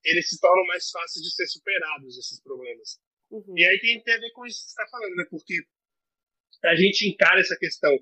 eles 0.05 0.29
se 0.29 0.39
tornam 0.39 0.67
mais 0.67 0.91
fáceis 0.91 1.25
de 1.25 1.35
ser 1.35 1.47
superados, 1.47 2.19
esses 2.19 2.41
problemas. 2.43 3.01
Uhum. 3.31 3.55
E 3.57 3.65
aí 3.65 3.81
tem, 3.81 4.03
tem 4.03 4.15
a 4.15 4.21
ver 4.21 4.31
com 4.33 4.47
isso 4.47 4.59
que 4.61 4.71
você 4.71 4.81
está 4.81 4.87
falando, 4.91 5.17
né? 5.17 5.25
Porque 5.31 5.55
a 6.65 6.77
gente 6.77 7.09
encara 7.09 7.41
essa 7.41 7.57
questão 7.57 7.99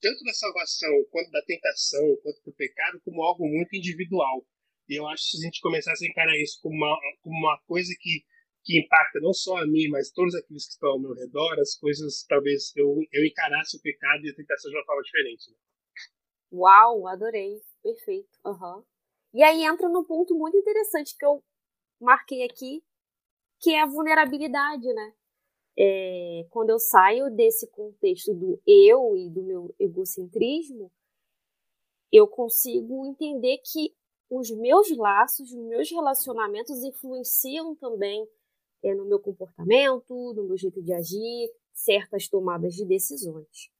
tanto 0.00 0.24
da 0.24 0.32
salvação, 0.32 1.04
quanto 1.10 1.30
da 1.30 1.42
tentação, 1.42 2.16
quanto 2.22 2.40
do 2.44 2.52
pecado, 2.52 3.00
como 3.04 3.22
algo 3.22 3.46
muito 3.46 3.74
individual. 3.74 4.46
E 4.88 4.98
eu 4.98 5.06
acho 5.08 5.24
que 5.24 5.36
se 5.36 5.44
a 5.44 5.46
gente 5.46 5.60
começasse 5.60 6.04
a 6.04 6.08
encarar 6.08 6.36
isso 6.36 6.58
como 6.62 6.74
uma, 6.74 6.96
como 7.22 7.36
uma 7.36 7.58
coisa 7.66 7.92
que, 7.98 8.22
que 8.64 8.78
impacta 8.78 9.20
não 9.20 9.32
só 9.32 9.58
a 9.58 9.66
mim, 9.66 9.88
mas 9.88 10.10
todos 10.10 10.34
aqueles 10.34 10.66
que 10.66 10.72
estão 10.72 10.90
ao 10.90 11.00
meu 11.00 11.14
redor, 11.14 11.58
as 11.58 11.76
coisas, 11.76 12.24
talvez 12.28 12.72
eu, 12.76 12.94
eu 13.12 13.24
encarasse 13.24 13.76
o 13.76 13.80
pecado 13.80 14.24
e 14.24 14.30
a 14.30 14.34
tentação 14.34 14.70
de 14.70 14.76
uma 14.76 14.84
forma 14.84 15.02
diferente. 15.02 15.50
Né? 15.50 15.56
Uau, 16.52 17.06
adorei. 17.08 17.60
Perfeito. 17.82 18.38
Uhum. 18.44 18.84
E 19.34 19.42
aí 19.42 19.64
entra 19.64 19.88
no 19.88 20.04
ponto 20.06 20.34
muito 20.34 20.56
interessante 20.56 21.16
que 21.18 21.24
eu 21.24 21.42
marquei 22.00 22.44
aqui, 22.44 22.82
que 23.60 23.70
é 23.70 23.82
a 23.82 23.86
vulnerabilidade, 23.86 24.86
né? 24.92 25.14
É, 25.76 26.46
quando 26.50 26.70
eu 26.70 26.78
saio 26.78 27.34
desse 27.34 27.68
contexto 27.70 28.32
do 28.32 28.62
eu 28.64 29.16
e 29.16 29.28
do 29.28 29.42
meu 29.42 29.74
egocentrismo, 29.78 30.92
eu 32.12 32.28
consigo 32.28 33.04
entender 33.06 33.58
que 33.58 33.92
os 34.38 34.50
meus 34.50 34.96
laços, 34.96 35.52
os 35.52 35.64
meus 35.66 35.90
relacionamentos 35.90 36.82
influenciam 36.82 37.74
também 37.76 38.26
é, 38.82 38.94
no 38.94 39.04
meu 39.04 39.20
comportamento, 39.20 40.32
no 40.34 40.44
meu 40.44 40.56
jeito 40.56 40.82
de 40.82 40.92
agir, 40.92 41.50
certas 41.72 42.28
tomadas 42.28 42.74
de 42.74 42.84
decisões. 42.84 43.70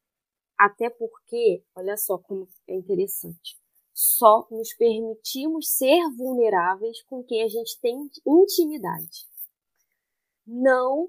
Até 0.59 0.89
porque, 0.91 1.63
olha 1.75 1.97
só 1.97 2.19
como 2.19 2.49
é 2.69 2.75
interessante 2.75 3.59
só 3.95 4.47
nos 4.51 4.75
permitimos 4.75 5.71
ser 5.71 6.11
vulneráveis 6.17 7.01
com 7.05 7.23
quem 7.23 7.43
a 7.43 7.49
gente 7.49 7.79
tem 7.81 8.11
intimidade. 8.27 9.29
Não 10.45 11.09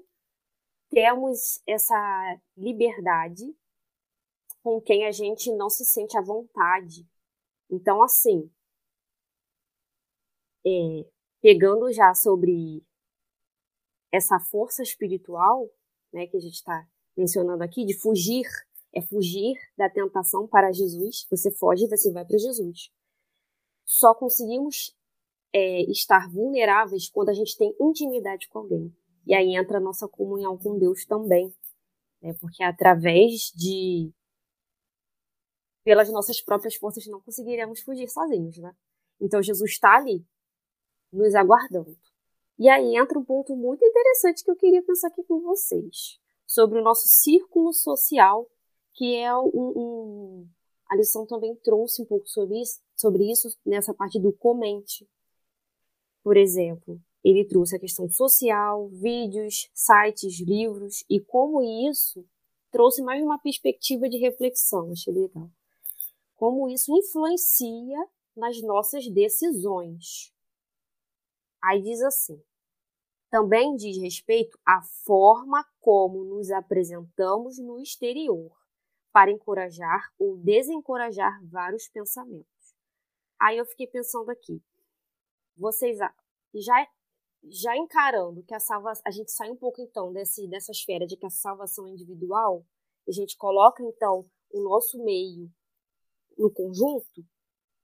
temos 0.88 1.60
essa 1.66 2.40
liberdade 2.56 3.44
com 4.62 4.80
quem 4.80 5.04
a 5.04 5.10
gente 5.10 5.52
não 5.52 5.68
se 5.68 5.84
sente 5.84 6.16
à 6.16 6.22
vontade. 6.22 7.04
Então, 7.68 8.02
assim, 8.02 8.48
é, 10.66 11.08
pegando 11.40 11.92
já 11.92 12.12
sobre 12.14 12.84
essa 14.12 14.38
força 14.40 14.82
espiritual, 14.82 15.70
né, 16.12 16.26
que 16.26 16.36
a 16.36 16.40
gente 16.40 16.54
está 16.54 16.86
mencionando 17.16 17.62
aqui, 17.62 17.84
de 17.84 17.94
fugir 17.98 18.46
é 18.96 19.02
fugir 19.02 19.54
da 19.76 19.90
tentação 19.90 20.48
para 20.48 20.72
Jesus. 20.72 21.26
Você 21.30 21.50
foge 21.50 21.84
e 21.84 21.88
você 21.88 22.10
vai 22.10 22.24
para 22.24 22.38
Jesus. 22.38 22.90
Só 23.84 24.14
conseguimos 24.14 24.96
é, 25.52 25.82
estar 25.90 26.30
vulneráveis 26.30 27.10
quando 27.10 27.28
a 27.28 27.34
gente 27.34 27.58
tem 27.58 27.76
intimidade 27.78 28.48
com 28.48 28.60
alguém. 28.60 28.96
E 29.26 29.34
aí 29.34 29.54
entra 29.54 29.76
a 29.76 29.82
nossa 29.82 30.08
comunhão 30.08 30.56
com 30.56 30.78
Deus 30.78 31.04
também. 31.04 31.54
Né? 32.22 32.32
Porque 32.40 32.62
através 32.62 33.52
de. 33.54 34.10
Pelas 35.84 36.10
nossas 36.10 36.40
próprias 36.40 36.74
forças 36.76 37.06
não 37.06 37.20
conseguiremos 37.20 37.80
fugir 37.80 38.08
sozinhos, 38.08 38.56
né? 38.56 38.74
Então 39.20 39.42
Jesus 39.42 39.72
está 39.72 39.98
ali, 39.98 40.26
nos 41.16 41.34
aguardando. 41.34 41.96
E 42.58 42.68
aí 42.68 42.96
entra 42.96 43.18
um 43.18 43.24
ponto 43.24 43.54
muito 43.54 43.84
interessante 43.84 44.44
que 44.44 44.50
eu 44.50 44.56
queria 44.56 44.82
pensar 44.82 45.08
aqui 45.08 45.22
com 45.24 45.40
vocês. 45.40 46.18
Sobre 46.46 46.78
o 46.78 46.82
nosso 46.82 47.08
círculo 47.08 47.72
social 47.72 48.48
que 48.96 49.14
é 49.14 49.32
um, 49.36 49.50
um, 49.54 50.48
a 50.88 50.96
lição 50.96 51.26
também 51.26 51.54
trouxe 51.56 52.02
um 52.02 52.06
pouco 52.06 52.26
sobre 52.26 52.60
isso, 52.60 52.80
sobre 52.96 53.30
isso 53.30 53.56
nessa 53.64 53.92
parte 53.92 54.18
do 54.18 54.32
comente. 54.32 55.06
Por 56.24 56.36
exemplo, 56.36 56.98
ele 57.22 57.44
trouxe 57.44 57.76
a 57.76 57.78
questão 57.78 58.08
social, 58.08 58.88
vídeos, 58.88 59.70
sites, 59.74 60.40
livros 60.40 61.04
e 61.10 61.20
como 61.20 61.62
isso 61.90 62.24
trouxe 62.72 63.02
mais 63.02 63.22
uma 63.22 63.38
perspectiva 63.38 64.08
de 64.08 64.16
reflexão, 64.16 64.90
achei 64.90 65.12
legal. 65.12 65.50
Como 66.34 66.68
isso 66.68 66.96
influencia 66.96 67.98
nas 68.34 68.60
nossas 68.62 69.08
decisões. 69.08 70.32
Aí 71.66 71.82
diz 71.82 72.00
assim: 72.00 72.40
também 73.28 73.74
diz 73.74 73.98
respeito 74.00 74.56
à 74.64 74.80
forma 75.04 75.66
como 75.80 76.24
nos 76.24 76.48
apresentamos 76.52 77.58
no 77.58 77.80
exterior 77.80 78.56
para 79.12 79.32
encorajar 79.32 80.12
ou 80.16 80.36
desencorajar 80.36 81.44
vários 81.44 81.88
pensamentos. 81.88 82.46
Aí 83.40 83.58
eu 83.58 83.66
fiquei 83.66 83.88
pensando 83.88 84.30
aqui, 84.30 84.62
vocês 85.56 85.98
já 86.54 86.86
já 87.48 87.76
encarando 87.76 88.42
que 88.42 88.54
a 88.54 88.58
salvação, 88.58 89.02
a 89.06 89.10
gente 89.10 89.30
sai 89.30 89.50
um 89.50 89.56
pouco 89.56 89.80
então 89.80 90.12
desse 90.12 90.48
dessa 90.48 90.72
esfera 90.72 91.06
de 91.06 91.16
que 91.16 91.26
a 91.26 91.30
salvação 91.30 91.86
é 91.86 91.90
individual, 91.90 92.64
a 93.08 93.12
gente 93.12 93.36
coloca 93.36 93.82
então 93.82 94.28
o 94.50 94.62
nosso 94.62 95.02
meio 95.02 95.50
no 96.38 96.50
conjunto, 96.50 97.24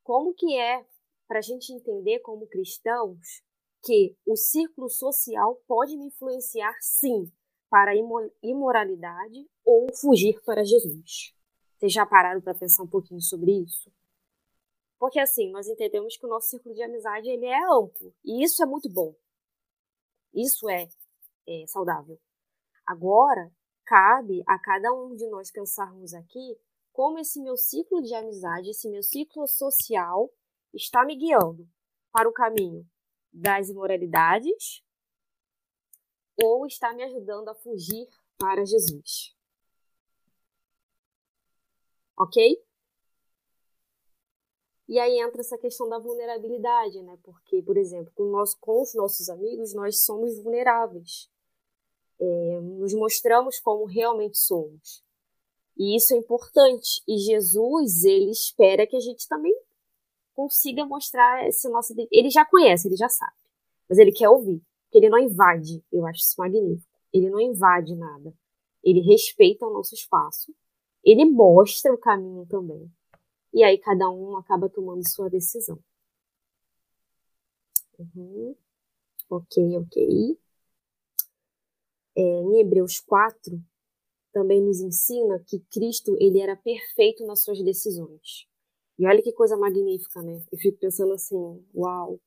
como 0.05 0.35
que 0.35 0.57
é 0.57 0.87
para 1.27 1.39
a 1.39 1.43
gente 1.43 1.73
entender 1.73 2.21
como 2.21 2.47
cristãos 2.47 3.43
que 3.83 4.17
o 4.25 4.37
círculo 4.37 4.89
social 4.89 5.57
pode 5.67 5.97
me 5.97 6.07
influenciar 6.07 6.75
sim 6.81 7.31
para 7.69 7.93
a 7.93 7.95
imoralidade 8.43 9.49
ou 9.65 9.93
fugir 9.95 10.41
para 10.45 10.65
Jesus. 10.65 11.35
Vocês 11.77 11.93
já 11.93 12.07
pararam 12.07 12.41
para 12.41 12.55
pensar 12.55 12.83
um 12.83 12.89
pouquinho 12.89 13.21
sobre 13.21 13.51
isso? 13.51 13.91
Porque 14.99 15.19
assim, 15.19 15.51
nós 15.51 15.67
entendemos 15.67 16.17
que 16.17 16.25
o 16.25 16.29
nosso 16.29 16.49
círculo 16.49 16.75
de 16.75 16.83
amizade 16.83 17.29
ele 17.29 17.47
é 17.47 17.59
amplo 17.65 18.15
e 18.25 18.45
isso 18.45 18.62
é 18.62 18.67
muito 18.67 18.89
bom. 18.89 19.15
Isso 20.33 20.69
é, 20.69 20.89
é 21.49 21.67
saudável. 21.67 22.21
Agora, 22.87 23.51
cabe 23.85 24.43
a 24.47 24.59
cada 24.59 24.93
um 24.93 25.17
de 25.17 25.27
nós 25.29 25.51
pensarmos 25.51 26.15
aqui 26.15 26.57
como 26.93 27.19
esse 27.19 27.41
meu 27.41 27.57
ciclo 27.57 28.01
de 28.03 28.15
amizade, 28.15 28.71
esse 28.71 28.89
meu 28.89 29.03
ciclo 29.03 29.47
social 29.49 30.31
está 30.73 31.05
me 31.05 31.17
guiando 31.17 31.67
para 32.12 32.29
o 32.29 32.33
caminho 32.33 32.87
das 33.33 33.69
imoralidades 33.69 34.83
ou 36.43 36.67
está 36.67 36.93
me 36.93 37.03
ajudando 37.03 37.49
a 37.49 37.55
fugir 37.55 38.09
para 38.39 38.65
Jesus. 38.65 39.35
Ok? 42.17 42.62
E 44.89 44.99
aí 44.99 45.21
entra 45.21 45.41
essa 45.41 45.57
questão 45.57 45.89
da 45.89 45.99
vulnerabilidade, 45.99 47.01
né? 47.03 47.19
Porque, 47.23 47.62
por 47.62 47.77
exemplo, 47.77 48.12
com, 48.15 48.25
nós, 48.25 48.55
com 48.55 48.83
os 48.83 48.95
nossos 48.95 49.29
amigos, 49.31 49.73
nós 49.73 50.05
somos 50.05 50.39
vulneráveis. 50.43 51.31
É, 52.21 52.61
nos 52.61 52.93
mostramos 52.93 53.59
como 53.59 53.85
realmente 53.85 54.37
somos. 54.37 55.03
E 55.77 55.97
isso 55.97 56.12
é 56.12 56.19
importante. 56.19 57.03
E 57.09 57.17
Jesus, 57.19 58.05
ele 58.05 58.31
espera 58.31 58.87
que 58.87 58.97
a 58.97 59.01
gente 59.01 59.27
também 59.27 59.57
consiga 60.35 60.85
mostrar 60.85 61.47
esse 61.47 61.69
nosso. 61.69 61.95
Ele 62.11 62.31
já 62.31 62.45
conhece, 62.45 62.89
ele 62.89 62.97
já 62.97 63.09
sabe. 63.09 63.33
Mas 63.89 63.99
ele 63.99 64.12
quer 64.12 64.29
ouvir. 64.29 64.62
Porque 64.85 64.99
ele 64.99 65.09
não 65.09 65.19
invade. 65.19 65.83
Eu 65.93 66.07
acho 66.07 66.21
isso 66.21 66.35
magnífico. 66.39 66.91
Ele 67.12 67.31
não 67.31 67.41
invade 67.41 67.95
nada. 67.95 68.35
Ele 68.83 69.01
respeita 69.01 69.67
o 69.67 69.73
nosso 69.73 69.95
espaço. 69.95 70.55
Ele 71.05 71.25
mostra 71.25 71.93
o 71.93 71.99
caminho 71.99 72.47
também. 72.47 72.91
E 73.53 73.62
aí 73.62 73.79
cada 73.79 74.09
um 74.11 74.37
acaba 74.37 74.69
tomando 74.69 75.07
sua 75.09 75.29
decisão. 75.29 75.79
Uhum. 77.99 78.57
Ok, 79.29 79.79
ok. 79.79 80.39
É, 82.15 82.21
em 82.21 82.61
Hebreus 82.61 83.01
4, 83.01 83.62
também 84.33 84.61
nos 84.61 84.81
ensina 84.81 85.39
que 85.41 85.61
Cristo 85.71 86.17
ele 86.21 86.41
era 86.41 86.57
perfeito 86.57 87.25
nas 87.27 87.43
suas 87.43 87.62
decisões. 87.62 88.47
E 89.02 89.06
olha 89.06 89.23
que 89.23 89.32
coisa 89.32 89.56
magnífica, 89.56 90.23
né? 90.23 90.40
Eu 90.52 90.59
fico 90.59 90.78
pensando 90.78 91.12
assim, 91.12 91.37
uau, 91.75 92.21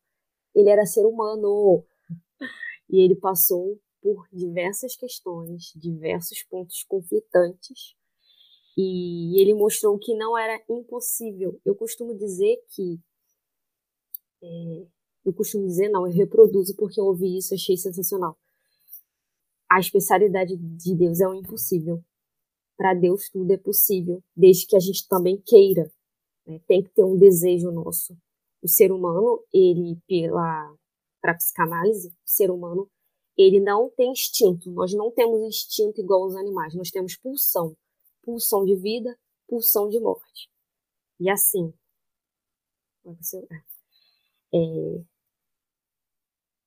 ele 0.53 0.69
era 0.69 0.85
ser 0.85 1.05
humano 1.05 1.85
e 2.89 2.99
ele 2.99 3.15
passou 3.15 3.79
por 4.01 4.27
diversas 4.31 4.95
questões, 4.95 5.71
diversos 5.75 6.43
pontos 6.43 6.83
conflitantes 6.83 7.95
e 8.77 9.41
ele 9.41 9.53
mostrou 9.53 9.97
que 9.97 10.13
não 10.15 10.37
era 10.37 10.61
impossível. 10.69 11.59
Eu 11.63 11.75
costumo 11.75 12.13
dizer 12.13 12.57
que 12.69 12.99
é, 14.43 14.87
eu 15.25 15.33
costumo 15.33 15.65
dizer 15.65 15.87
não, 15.89 16.05
eu 16.05 16.13
reproduzo 16.13 16.75
porque 16.75 16.99
eu 16.99 17.05
ouvi 17.05 17.37
isso, 17.37 17.53
achei 17.53 17.77
sensacional 17.77 18.37
a 19.69 19.79
especialidade 19.79 20.55
de 20.55 20.95
Deus 20.95 21.19
é 21.19 21.27
o 21.27 21.33
impossível. 21.33 22.03
Para 22.77 22.93
Deus 22.93 23.29
tudo 23.29 23.51
é 23.51 23.57
possível, 23.57 24.23
desde 24.35 24.67
que 24.67 24.75
a 24.75 24.79
gente 24.79 25.07
também 25.07 25.41
queira. 25.45 25.91
Né? 26.45 26.59
Tem 26.67 26.83
que 26.83 26.89
ter 26.89 27.03
um 27.03 27.17
desejo 27.17 27.71
nosso. 27.71 28.17
O 28.61 28.67
ser 28.67 28.91
humano, 28.91 29.43
ele 29.53 29.97
pela 30.07 30.73
para 31.21 31.35
psicanálise, 31.35 32.09
o 32.09 32.13
ser 32.23 32.51
humano, 32.51 32.89
ele 33.37 33.59
não 33.59 33.89
tem 33.89 34.11
instinto. 34.11 34.71
Nós 34.71 34.93
não 34.93 35.11
temos 35.11 35.41
instinto 35.41 35.99
igual 35.99 36.23
aos 36.23 36.35
animais. 36.35 36.75
Nós 36.75 36.91
temos 36.91 37.17
pulsão, 37.17 37.75
pulsão 38.21 38.63
de 38.63 38.75
vida, 38.75 39.17
pulsão 39.47 39.89
de 39.89 39.99
morte. 39.99 40.49
E 41.19 41.29
assim, 41.29 41.73
é, 44.53 45.03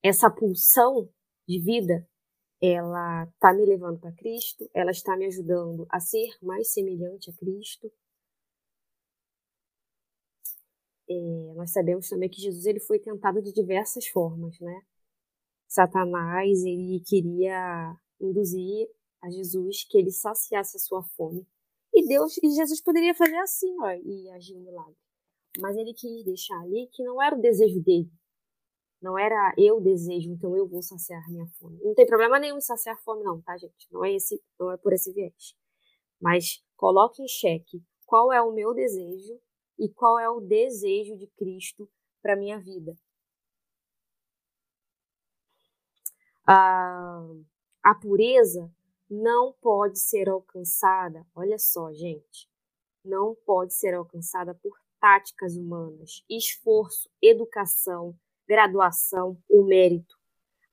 essa 0.03 0.29
pulsão 0.29 1.09
de 1.47 1.59
vida 1.59 2.07
ela 2.61 3.23
está 3.23 3.53
me 3.53 3.65
levando 3.65 3.99
para 3.99 4.11
Cristo, 4.11 4.69
ela 4.73 4.91
está 4.91 5.15
me 5.15 5.25
ajudando 5.25 5.87
a 5.89 5.99
ser 5.99 6.27
mais 6.41 6.73
semelhante 6.73 7.29
a 7.29 7.33
Cristo. 7.33 7.91
É, 11.09 11.53
nós 11.55 11.71
sabemos 11.71 12.07
também 12.07 12.29
que 12.29 12.41
Jesus 12.41 12.65
ele 12.65 12.79
foi 12.79 12.99
tentado 12.99 13.41
de 13.41 13.51
diversas 13.51 14.07
formas, 14.07 14.59
né? 14.59 14.81
Satanás 15.67 16.63
ele 16.63 17.01
queria 17.05 17.95
induzir 18.19 18.87
a 19.21 19.29
Jesus 19.29 19.83
que 19.89 19.97
ele 19.97 20.11
saciasse 20.11 20.77
a 20.77 20.79
sua 20.79 21.03
fome. 21.15 21.47
E 21.93 22.07
Deus 22.07 22.37
e 22.37 22.49
Jesus 22.49 22.81
poderia 22.81 23.13
fazer 23.15 23.37
assim, 23.37 23.75
ó, 23.81 23.91
e 23.91 24.29
agir 24.31 24.55
um 24.55 24.61
milagre. 24.61 24.95
Mas 25.59 25.75
ele 25.75 25.93
quis 25.93 26.23
deixar 26.23 26.59
ali 26.61 26.87
que 26.91 27.03
não 27.03 27.21
era 27.21 27.35
o 27.35 27.41
desejo 27.41 27.81
dele, 27.81 28.11
não 29.01 29.17
era 29.17 29.53
eu 29.57 29.81
desejo, 29.81 30.31
então 30.31 30.55
eu 30.55 30.67
vou 30.67 30.81
saciar 30.81 31.21
minha 31.29 31.47
fome. 31.59 31.79
Não 31.81 31.93
tem 31.95 32.05
problema 32.05 32.39
nenhum 32.39 32.57
em 32.57 32.61
saciar 32.61 33.01
fome, 33.01 33.23
não, 33.23 33.41
tá, 33.41 33.57
gente? 33.57 33.87
Não 33.91 34.05
é 34.05 34.13
esse, 34.13 34.41
não 34.59 34.71
é 34.71 34.77
por 34.77 34.93
esse 34.93 35.11
viés. 35.11 35.55
Mas 36.21 36.63
coloque 36.75 37.23
em 37.23 37.27
xeque 37.27 37.81
qual 38.05 38.31
é 38.31 38.41
o 38.41 38.51
meu 38.51 38.73
desejo 38.73 39.39
e 39.79 39.87
qual 39.87 40.19
é 40.19 40.29
o 40.29 40.41
desejo 40.41 41.15
de 41.15 41.25
Cristo 41.27 41.89
para 42.21 42.35
minha 42.35 42.59
vida. 42.59 42.95
A, 46.45 47.25
a 47.81 47.95
pureza 47.95 48.69
não 49.09 49.53
pode 49.53 49.99
ser 49.99 50.29
alcançada, 50.29 51.25
olha 51.33 51.57
só, 51.57 51.91
gente, 51.93 52.49
não 53.03 53.35
pode 53.45 53.73
ser 53.73 53.93
alcançada 53.93 54.53
por 54.53 54.77
táticas 54.99 55.55
humanas, 55.55 56.23
esforço, 56.29 57.09
educação, 57.21 58.15
graduação 58.47 59.41
ou 59.49 59.63
mérito, 59.63 60.17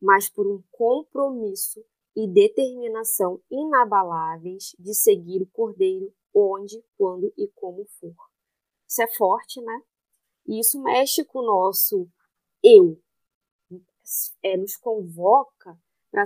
mas 0.01 0.29
por 0.29 0.47
um 0.47 0.63
compromisso 0.71 1.85
e 2.17 2.27
determinação 2.27 3.41
inabaláveis 3.51 4.75
de 4.79 4.95
seguir 4.95 5.43
o 5.43 5.47
Cordeiro 5.47 6.13
onde, 6.35 6.83
quando 6.97 7.33
e 7.37 7.49
como 7.49 7.85
for. 8.01 8.36
Isso 8.89 9.03
é 9.03 9.07
forte, 9.09 9.61
né? 9.61 9.83
E 10.47 10.61
isso 10.61 10.81
mexe 10.83 11.25
com 11.25 11.41
o 11.41 11.47
nosso 11.47 12.09
eu. 12.63 13.01
É, 14.43 14.57
nos 14.57 14.77
convoca 14.77 15.77
para 16.11 16.25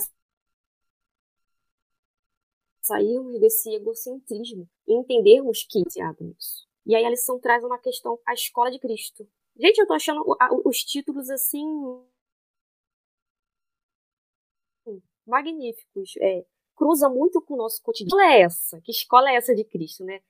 sairmos 2.82 3.40
desse 3.40 3.72
egocentrismo 3.74 4.68
e 4.86 4.94
entendermos 4.94 5.64
que 5.64 5.78
é 5.78 6.22
nisso. 6.22 6.68
E 6.84 6.94
aí 6.94 7.04
a 7.04 7.10
lição 7.10 7.38
traz 7.38 7.64
uma 7.64 7.78
questão, 7.78 8.18
a 8.26 8.34
escola 8.34 8.70
de 8.70 8.78
Cristo. 8.78 9.26
Gente, 9.56 9.78
eu 9.78 9.86
tô 9.86 9.94
achando 9.94 10.22
os 10.64 10.78
títulos 10.84 11.30
assim. 11.30 11.64
magníficos. 15.26 16.14
É, 16.20 16.44
cruza 16.74 17.08
muito 17.08 17.40
com 17.40 17.54
o 17.54 17.56
nosso 17.56 17.82
cotidiano. 17.82 18.10
Que 18.10 18.16
escola 18.16 18.34
é 18.34 18.42
essa? 18.42 18.80
Que 18.80 18.90
escola 18.90 19.30
é 19.30 19.34
essa 19.36 19.54
de 19.54 19.64
Cristo, 19.64 20.04
né? 20.04 20.20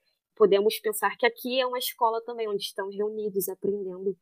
Podemos 0.41 0.79
pensar 0.79 1.15
que 1.19 1.25
aqui 1.27 1.59
é 1.61 1.67
uma 1.67 1.77
escola 1.77 2.19
também 2.25 2.49
onde 2.49 2.63
estamos 2.63 2.95
reunidos 2.95 3.47
aprendendo 3.47 4.17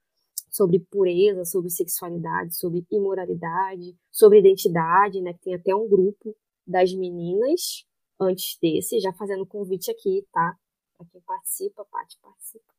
sobre 0.49 0.77
pureza, 0.77 1.45
sobre 1.45 1.69
sexualidade, 1.69 2.57
sobre 2.57 2.85
imoralidade, 2.91 3.97
sobre 4.11 4.39
identidade, 4.39 5.21
né? 5.21 5.31
Que 5.31 5.39
tem 5.39 5.55
até 5.55 5.73
um 5.73 5.87
grupo 5.87 6.35
das 6.67 6.93
meninas 6.93 7.87
antes 8.19 8.57
desse, 8.61 8.99
já 8.99 9.13
fazendo 9.13 9.45
convite 9.45 9.89
aqui, 9.89 10.27
tá? 10.29 10.57
Para 10.97 11.07
quem 11.07 11.21
participa, 11.21 11.85
Paty 11.85 12.17
participa. 12.21 12.73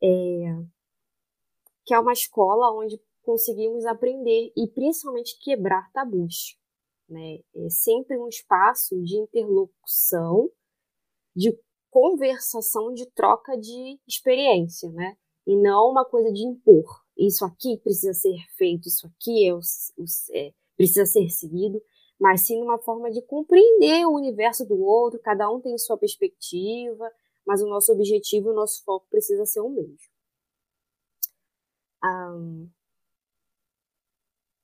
É, 0.00 0.56
que 1.84 1.92
é 1.92 1.98
uma 1.98 2.12
escola 2.12 2.70
onde 2.70 3.02
conseguimos 3.22 3.84
aprender 3.84 4.52
e 4.56 4.68
principalmente 4.68 5.36
quebrar 5.40 5.90
tabus. 5.90 6.56
Né? 7.08 7.40
É 7.56 7.68
sempre 7.68 8.16
um 8.16 8.28
espaço 8.28 9.02
de 9.02 9.16
interlocução, 9.16 10.48
de 11.34 11.52
conversação, 11.94 12.92
de 12.92 13.06
troca 13.06 13.56
de 13.56 14.00
experiência, 14.04 14.90
né? 14.90 15.16
E 15.46 15.54
não 15.54 15.92
uma 15.92 16.04
coisa 16.04 16.32
de 16.32 16.42
impor. 16.42 17.04
Isso 17.16 17.44
aqui 17.44 17.78
precisa 17.78 18.12
ser 18.12 18.36
feito, 18.56 18.88
isso 18.88 19.06
aqui 19.06 19.46
é, 19.46 19.54
o, 19.54 19.58
o, 19.58 20.04
é 20.32 20.52
precisa 20.76 21.06
ser 21.06 21.28
seguido, 21.30 21.80
mas 22.18 22.40
sim 22.40 22.60
uma 22.60 22.78
forma 22.80 23.12
de 23.12 23.22
compreender 23.22 24.04
o 24.06 24.14
universo 24.14 24.66
do 24.66 24.76
outro, 24.82 25.20
cada 25.20 25.48
um 25.48 25.60
tem 25.60 25.78
sua 25.78 25.96
perspectiva, 25.96 27.08
mas 27.46 27.62
o 27.62 27.68
nosso 27.68 27.92
objetivo, 27.92 28.50
o 28.50 28.54
nosso 28.54 28.82
foco 28.82 29.06
precisa 29.08 29.46
ser 29.46 29.60
o 29.60 29.68
mesmo 29.68 29.96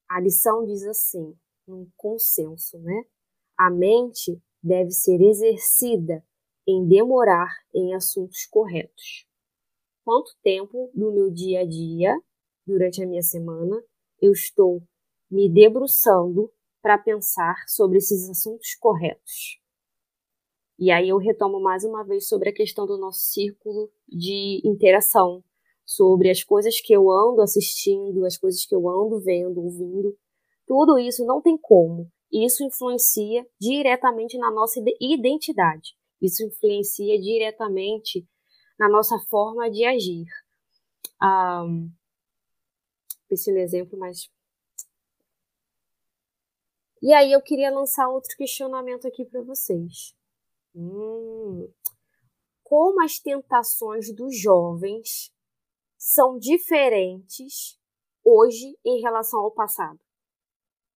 a 0.09 0.21
lição 0.21 0.67
diz 0.67 0.85
assim, 0.85 1.33
um 1.69 1.89
consenso, 1.97 2.77
né? 2.81 3.05
A 3.57 3.71
mente 3.71 4.43
deve 4.61 4.91
ser 4.91 5.23
exercida 5.23 6.25
em 6.71 6.87
demorar 6.87 7.51
em 7.75 7.95
assuntos 7.95 8.47
corretos. 8.47 9.27
Quanto 10.05 10.31
tempo 10.43 10.91
do 10.95 11.13
meu 11.13 11.31
dia 11.31 11.61
a 11.61 11.67
dia 11.67 12.17
durante 12.67 13.03
a 13.03 13.07
minha 13.07 13.23
semana, 13.23 13.83
eu 14.21 14.33
estou 14.33 14.83
me 15.31 15.49
debruçando 15.49 16.53
para 16.83 16.99
pensar 16.99 17.55
sobre 17.69 17.99
esses 17.99 18.29
assuntos 18.29 18.75
corretos. 18.75 19.61
E 20.79 20.91
aí 20.91 21.11
eu 21.11 21.19
retomo 21.19 21.61
mais 21.61 21.85
uma 21.85 22.03
vez 22.03 22.27
sobre 22.27 22.49
a 22.49 22.55
questão 22.55 22.87
do 22.87 22.97
nosso 22.97 23.21
círculo 23.21 23.91
de 24.09 24.63
interação, 24.65 25.45
sobre 25.85 26.31
as 26.31 26.43
coisas 26.43 26.81
que 26.81 26.93
eu 26.93 27.11
ando 27.11 27.43
assistindo, 27.43 28.25
as 28.25 28.39
coisas 28.39 28.65
que 28.65 28.75
eu 28.75 28.89
ando 28.89 29.21
vendo, 29.21 29.61
ouvindo. 29.61 30.17
Tudo 30.67 30.99
isso 30.99 31.25
não 31.27 31.43
tem 31.43 31.59
como. 31.59 32.11
Isso 32.33 32.65
influencia 32.65 33.47
diretamente 33.61 34.39
na 34.39 34.51
nossa 34.51 34.81
identidade. 35.01 36.00
Isso 36.21 36.45
influencia 36.45 37.19
diretamente 37.21 38.27
na 38.79 38.89
nossa 38.89 39.19
forma 39.29 39.71
de 39.71 39.85
agir. 39.85 40.27
Um, 41.23 41.91
pensei 43.29 43.53
no 43.53 43.61
exemplo, 43.61 43.99
mas. 43.99 44.31
E 47.03 47.13
aí 47.15 47.33
eu 47.33 47.41
queria 47.41 47.71
lançar 47.71 48.09
outro 48.09 48.37
questionamento 48.37 49.07
aqui 49.07 49.25
para 49.25 49.43
vocês. 49.43 50.15
Hum, 50.75 51.73
como 52.63 53.03
as 53.03 53.19
tentações 53.19 54.15
dos 54.15 54.39
jovens 54.39 55.35
são 55.99 56.39
diferentes 56.39 57.79
hoje 58.25 58.79
em 58.85 59.01
relação 59.01 59.41
ao 59.41 59.51
passado? 59.51 59.99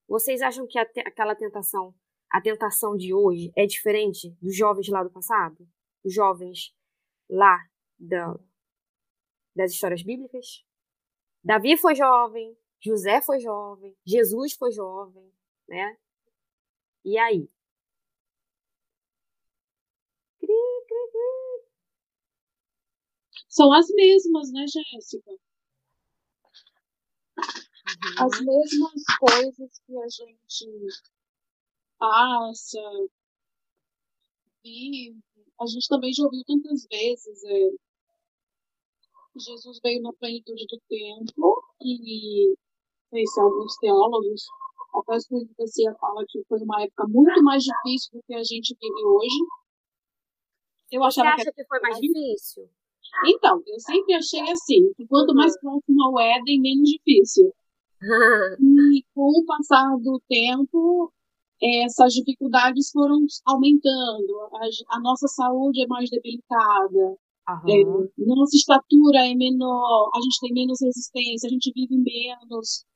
Vocês 0.07 0.41
acham 0.43 0.67
que 0.67 0.79
aquela 0.79 1.35
tentação, 1.35 1.95
a 2.35 2.41
tentação 2.41 2.97
de 2.97 3.15
hoje, 3.15 3.53
é 3.55 3.65
diferente 3.65 4.29
dos 4.43 4.57
jovens 4.57 4.89
lá 4.89 5.05
do 5.05 5.11
passado? 5.11 5.69
Dos 6.03 6.13
jovens 6.13 6.75
lá 7.31 7.65
da, 7.97 8.37
das 9.55 9.71
histórias 9.71 10.03
bíblicas? 10.03 10.65
Davi 11.45 11.77
foi 11.77 11.95
jovem, 11.95 12.59
José 12.81 13.23
foi 13.23 13.39
jovem, 13.39 13.97
Jesus 14.05 14.55
foi 14.55 14.73
jovem, 14.73 15.33
né? 15.69 15.97
E 17.05 17.17
aí? 17.17 17.49
São 23.49 23.73
as 23.73 23.87
mesmas, 23.91 24.51
né, 24.51 24.67
Jéssica? 24.67 25.31
Uhum. 25.31 25.39
As 28.19 28.41
mesmas 28.41 29.05
coisas 29.21 29.79
que 29.87 29.97
a 29.97 30.09
gente 30.09 31.14
passa, 32.05 32.81
vive. 34.63 35.17
A 35.61 35.67
gente 35.67 35.89
também 35.89 36.13
já 36.13 36.25
ouviu 36.25 36.43
tantas 36.47 36.87
vezes. 36.91 37.45
É, 37.45 37.71
Jesus 39.39 39.81
veio 39.83 40.03
na 40.03 40.13
plenitude 40.13 40.67
do 40.69 40.81
tempo 40.89 41.63
e 41.81 42.55
fez 43.11 43.39
alguns 43.39 43.77
teólogos. 43.79 44.43
Até 44.95 45.17
a 45.17 45.47
profecia 45.47 45.95
fala 45.95 46.25
que 46.29 46.45
foi 46.49 46.61
uma 46.61 46.83
época 46.83 47.07
muito 47.09 47.43
mais 47.43 47.65
difícil 47.65 48.13
do 48.13 48.23
que 48.27 48.35
a 48.35 48.45
gente 48.45 48.77
vive 48.81 49.05
hoje. 49.05 49.39
Eu 50.93 51.03
achava 51.03 51.31
Você 51.31 51.43
acha 51.43 51.53
que, 51.53 51.63
que 51.63 51.69
foi 51.69 51.81
mais 51.81 51.99
difícil? 51.99 52.71
Então, 53.27 53.63
eu 53.67 53.81
sempre 53.81 54.15
achei 54.15 54.41
assim, 54.51 54.93
que 54.95 55.07
quanto 55.07 55.35
mais 55.35 55.59
próximo 55.59 56.03
ao 56.05 56.21
Éden, 56.21 56.61
menos 56.61 56.89
difícil. 56.89 57.53
e 58.61 59.05
com 59.15 59.41
o 59.41 59.45
passar 59.47 59.97
do 59.99 60.21
tempo, 60.29 61.13
essas 61.85 62.13
dificuldades 62.13 62.91
foram 62.91 63.25
aumentando. 63.47 64.41
A, 64.53 64.97
a 64.97 65.01
nossa 65.01 65.27
saúde 65.29 65.83
é 65.83 65.87
mais 65.87 66.11
debilitada. 66.11 67.17
É, 67.69 67.85
nossa 68.25 68.57
estatura 68.57 69.19
é 69.19 69.35
menor, 69.35 70.11
a 70.15 70.21
gente 70.23 70.41
tem 70.41 70.53
menos 70.55 70.79
resistência, 70.81 71.47
a 71.47 71.51
gente 71.51 71.71
vive 71.75 71.97
menos. 71.97 72.87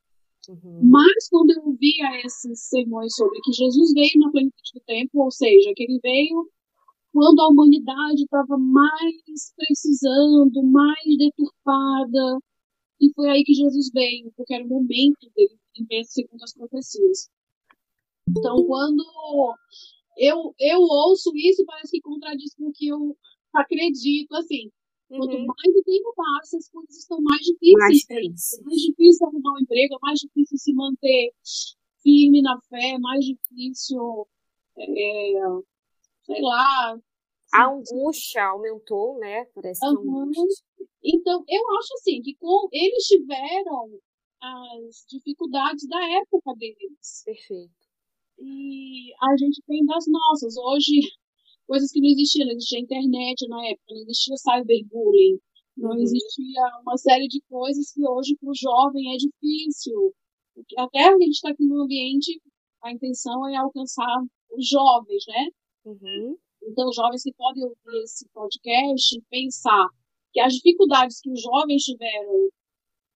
Uhum. 0.49 0.81
Mas 0.91 1.29
quando 1.29 1.51
eu 1.51 1.67
ouvia 1.67 2.25
esses 2.25 2.69
sermões 2.69 3.15
sobre 3.15 3.39
que 3.43 3.53
Jesus 3.53 3.93
veio 3.93 4.19
na 4.19 4.31
plenitude 4.31 4.71
do 4.75 4.81
tempo, 4.87 5.23
ou 5.23 5.31
seja, 5.31 5.73
que 5.77 5.83
ele 5.83 6.01
veio 6.03 6.49
quando 7.13 7.41
a 7.41 7.49
humanidade 7.49 8.23
estava 8.23 8.57
mais 8.57 9.53
precisando, 9.55 10.63
mais 10.63 11.05
deturpada. 11.19 12.39
E 13.01 13.13
foi 13.15 13.29
aí 13.31 13.45
que 13.45 13.53
Jesus 13.53 13.91
veio, 13.93 14.33
porque 14.37 14.55
era 14.55 14.65
o 14.65 14.69
momento 14.69 15.31
dele 15.37 16.05
segundo 16.05 16.43
as 16.43 16.55
profecias. 16.55 17.29
Então, 18.31 18.65
quando 18.67 19.05
eu, 20.17 20.55
eu 20.59 20.81
ouço 20.81 21.31
isso, 21.37 21.65
parece 21.65 21.93
que 21.93 22.01
contradiz 22.01 22.55
com 22.55 22.69
o 22.69 22.73
que 22.73 22.89
eu 22.89 23.17
acredito, 23.55 24.35
assim. 24.35 24.71
Quanto 25.09 25.37
uhum. 25.37 25.47
mais 25.47 25.75
o 25.75 25.83
tempo 25.85 26.13
passa, 26.15 26.59
as 26.59 26.69
coisas 26.69 26.97
estão 26.97 27.19
mais 27.23 27.41
difíceis. 27.41 27.79
Mais, 27.79 28.53
é 28.59 28.63
mais 28.63 28.81
difícil 28.83 29.27
arrumar 29.27 29.55
um 29.55 29.63
emprego, 29.63 29.95
é 29.95 29.99
mais 30.03 30.21
difícil 30.21 30.59
se 30.59 30.73
manter 30.75 31.33
firme 32.03 32.43
na 32.43 32.61
fé, 32.69 32.91
é 32.91 32.99
mais 32.99 33.25
difícil 33.25 34.29
é, 34.77 35.33
sei 36.25 36.43
lá. 36.43 36.99
A 37.55 37.71
angústia 37.71 38.45
aumentou, 38.45 39.19
né? 39.19 39.47
Parece 39.55 39.83
uhum. 39.87 40.31
Então, 41.03 41.43
eu 41.49 41.79
acho 41.79 41.95
assim, 41.95 42.21
que 42.21 42.35
com, 42.35 42.69
eles 42.71 43.05
tiveram 43.05 43.99
as 44.41 45.07
dificuldades 45.09 45.89
da 45.89 45.99
época 46.19 46.55
deles. 46.57 47.23
Perfeito. 47.25 47.78
E 48.39 49.13
a 49.23 49.37
gente 49.37 49.63
tem 49.67 49.85
das 49.85 50.05
nossas. 50.09 50.57
Hoje, 50.57 51.01
coisas 51.67 51.91
que 51.91 52.01
não 52.01 52.09
existiam, 52.09 52.47
não 52.47 52.55
existia 52.55 52.81
internet 52.81 53.49
na 53.49 53.67
época, 53.67 53.95
não 53.95 54.03
existia 54.03 54.37
cyberbullying, 54.37 55.39
não 55.77 55.91
uhum. 55.91 56.03
existia 56.03 56.63
uma 56.83 56.97
série 56.97 57.29
de 57.29 57.41
coisas 57.49 57.93
que 57.93 58.07
hoje 58.07 58.37
para 58.37 58.51
o 58.51 58.55
jovem 58.55 59.15
é 59.15 59.17
difícil. 59.17 60.15
Até 60.77 61.09
a 61.09 61.19
gente 61.19 61.35
está 61.35 61.51
aqui 61.51 61.65
no 61.65 61.83
ambiente, 61.83 62.41
a 62.83 62.93
intenção 62.93 63.49
é 63.49 63.57
alcançar 63.57 64.23
os 64.51 64.69
jovens, 64.69 65.25
né? 65.29 65.49
Uhum. 65.85 66.37
Então, 66.63 66.93
jovens 66.93 67.23
que 67.23 67.33
podem 67.35 67.65
ouvir 67.65 68.03
esse 68.03 68.29
podcast 68.31 69.23
pensar 69.31 69.89
que 70.33 70.41
as 70.41 70.55
dificuldades 70.55 71.21
que 71.21 71.31
os 71.31 71.41
jovens 71.41 71.85
tiveram 71.85 72.51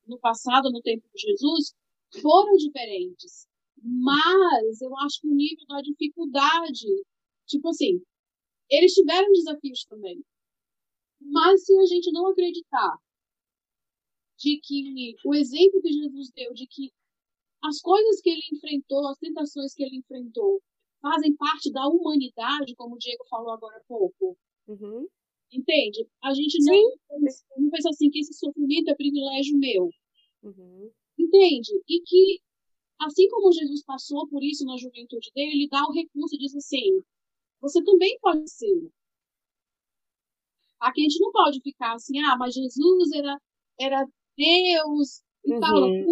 no 0.07 0.19
passado, 0.19 0.71
no 0.71 0.81
tempo 0.81 1.05
de 1.15 1.23
Jesus, 1.23 1.75
foram 2.21 2.55
diferentes. 2.57 3.47
Mas 3.83 4.81
eu 4.81 4.97
acho 4.99 5.21
que 5.21 5.29
o 5.29 5.35
nível 5.35 5.67
da 5.69 5.81
dificuldade, 5.81 6.87
tipo 7.47 7.69
assim, 7.69 8.01
eles 8.71 8.93
tiveram 8.93 9.33
desafios 9.33 9.85
também. 9.85 10.23
Mas 11.21 11.65
se 11.65 11.77
a 11.79 11.87
gente 11.87 12.11
não 12.13 12.29
acreditar 12.29 12.97
de 14.39 14.61
que 14.63 15.15
o 15.25 15.35
exemplo 15.35 15.81
que 15.81 15.93
Jesus 15.93 16.31
deu, 16.35 16.53
de 16.55 16.67
que 16.67 16.91
as 17.63 17.81
coisas 17.81 18.21
que 18.21 18.31
ele 18.31 18.43
enfrentou, 18.53 19.07
as 19.07 19.19
tentações 19.19 19.75
que 19.75 19.85
ele 19.85 19.97
enfrentou, 19.97 20.61
fazem 21.01 21.35
parte 21.37 21.71
da 21.73 21.87
humanidade, 21.89 22.75
como 22.77 22.95
o 22.95 22.99
Diego 22.99 23.25
falou 23.29 23.51
agora 23.53 23.77
há 23.77 23.85
pouco. 23.85 24.37
Uhum. 24.67 25.07
Entende? 25.53 26.09
A 26.23 26.33
gente 26.33 26.59
não, 26.65 26.97
não 27.59 27.71
pensa 27.71 27.91
assim 27.91 28.09
que 28.11 28.21
esse 28.21 28.33
sofrimento 28.35 28.89
é 28.89 28.95
privilégio 28.95 29.59
meu. 29.59 29.91
Uhum. 30.43 30.91
Entende? 31.19 31.71
E 31.89 32.01
que, 32.01 32.41
assim 33.07 33.29
como 33.29 33.53
Jesus 33.53 33.83
passou 33.85 34.27
por 34.29 34.43
isso 34.43 34.65
na 34.65 34.77
juventude 34.77 35.31
dele, 35.35 35.53
ele 35.53 35.69
dá 35.69 35.83
o 35.85 35.93
recurso 35.93 36.35
e 36.35 36.39
diz 36.39 36.55
assim: 36.55 37.03
você 37.61 37.83
também 37.85 38.19
pode 38.21 38.51
ser. 38.51 38.91
Aqui 40.81 41.01
a 41.01 41.05
gente 41.05 41.21
não 41.21 41.31
pode 41.31 41.61
ficar 41.61 41.95
assim, 41.95 42.19
ah, 42.21 42.37
mas 42.37 42.55
Jesus 42.55 43.13
era, 43.13 43.39
era 43.81 44.07
Deus 44.37 45.23
e 45.45 45.55
uhum. 45.55 45.61
tal, 45.61 45.75
100% 45.75 46.09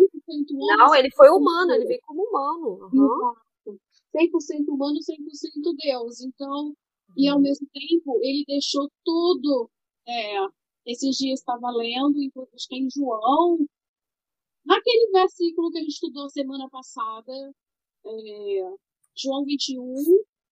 homem. 0.52 0.76
Não, 0.76 0.94
ele 0.94 1.10
foi 1.10 1.28
humano, 1.28 1.72
ele 1.72 1.86
veio 1.86 2.00
como 2.06 2.22
humano. 2.22 2.88
Uhum. 2.92 3.76
100% 4.14 4.68
humano, 4.68 4.98
100% 5.00 5.76
Deus. 5.76 6.20
Então, 6.20 6.72
e 7.16 7.28
ao 7.28 7.36
uhum. 7.36 7.42
mesmo 7.42 7.66
tempo, 7.72 8.20
ele 8.22 8.44
deixou 8.46 8.88
tudo. 9.04 9.68
É, 10.06 10.36
esses 10.86 11.16
dias 11.16 11.40
estava 11.40 11.70
lendo, 11.70 12.16
acho 12.54 12.68
que 12.68 12.74
é 12.76 12.78
em 12.78 12.88
João, 12.90 13.58
naquele 14.64 15.10
versículo 15.12 15.70
que 15.70 15.78
a 15.78 15.80
gente 15.80 15.92
estudou 15.92 16.28
semana 16.30 16.68
passada, 16.70 17.32
é, 18.04 18.74
João 19.16 19.44
21, 19.44 19.94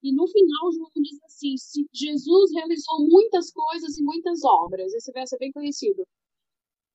e 0.03 0.13
no 0.15 0.27
final 0.29 0.73
João 0.73 0.91
diz 0.97 1.23
assim: 1.25 1.55
Jesus 1.93 2.53
realizou 2.53 3.09
muitas 3.09 3.51
coisas 3.51 3.99
e 3.99 4.03
muitas 4.03 4.45
obras. 4.45 4.93
Esse 4.95 5.13
verso 5.13 5.35
é 5.35 5.39
bem 5.39 5.53
conhecido. 5.53 6.07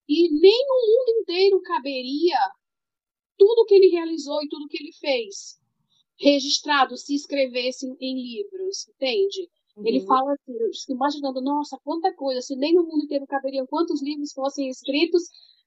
E 0.08 0.30
nem 0.32 0.65
o 0.69 0.88
mundo 0.88 1.21
inteiro 1.21 1.62
caberia 1.62 2.38
tudo 3.38 3.65
que 3.65 3.76
ele 3.76 3.89
realizou 3.89 4.41
e 4.43 4.49
tudo 4.49 4.67
que 4.67 4.78
ele 4.82 4.91
fez 4.93 5.60
registrado 6.17 6.95
se 6.97 7.15
escrevessem 7.15 7.95
em 7.99 8.15
livros, 8.15 8.88
entende? 8.89 9.49
Uhum. 9.76 9.88
Ele 9.88 10.02
fala 10.02 10.34
assim, 10.34 10.93
imaginando, 10.93 11.41
nossa, 11.41 11.78
quanta 11.84 12.13
coisa, 12.13 12.41
se 12.41 12.56
nem 12.56 12.73
no 12.73 12.84
mundo 12.84 13.04
inteiro 13.04 13.26
caberiam 13.26 13.65
quantos 13.65 14.02
livros 14.02 14.32
fossem 14.32 14.69
escritos 14.69 15.23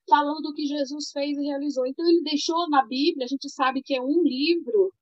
falando 0.07 0.41
do 0.41 0.53
que 0.53 0.65
Jesus 0.65 1.11
fez 1.11 1.37
e 1.37 1.43
realizou. 1.43 1.85
Então 1.85 2.07
ele 2.07 2.23
deixou 2.23 2.69
na 2.69 2.85
Bíblia, 2.85 3.25
a 3.25 3.27
gente 3.27 3.49
sabe 3.49 3.81
que 3.81 3.95
é 3.95 4.01
um 4.01 4.23
livro 4.23 4.93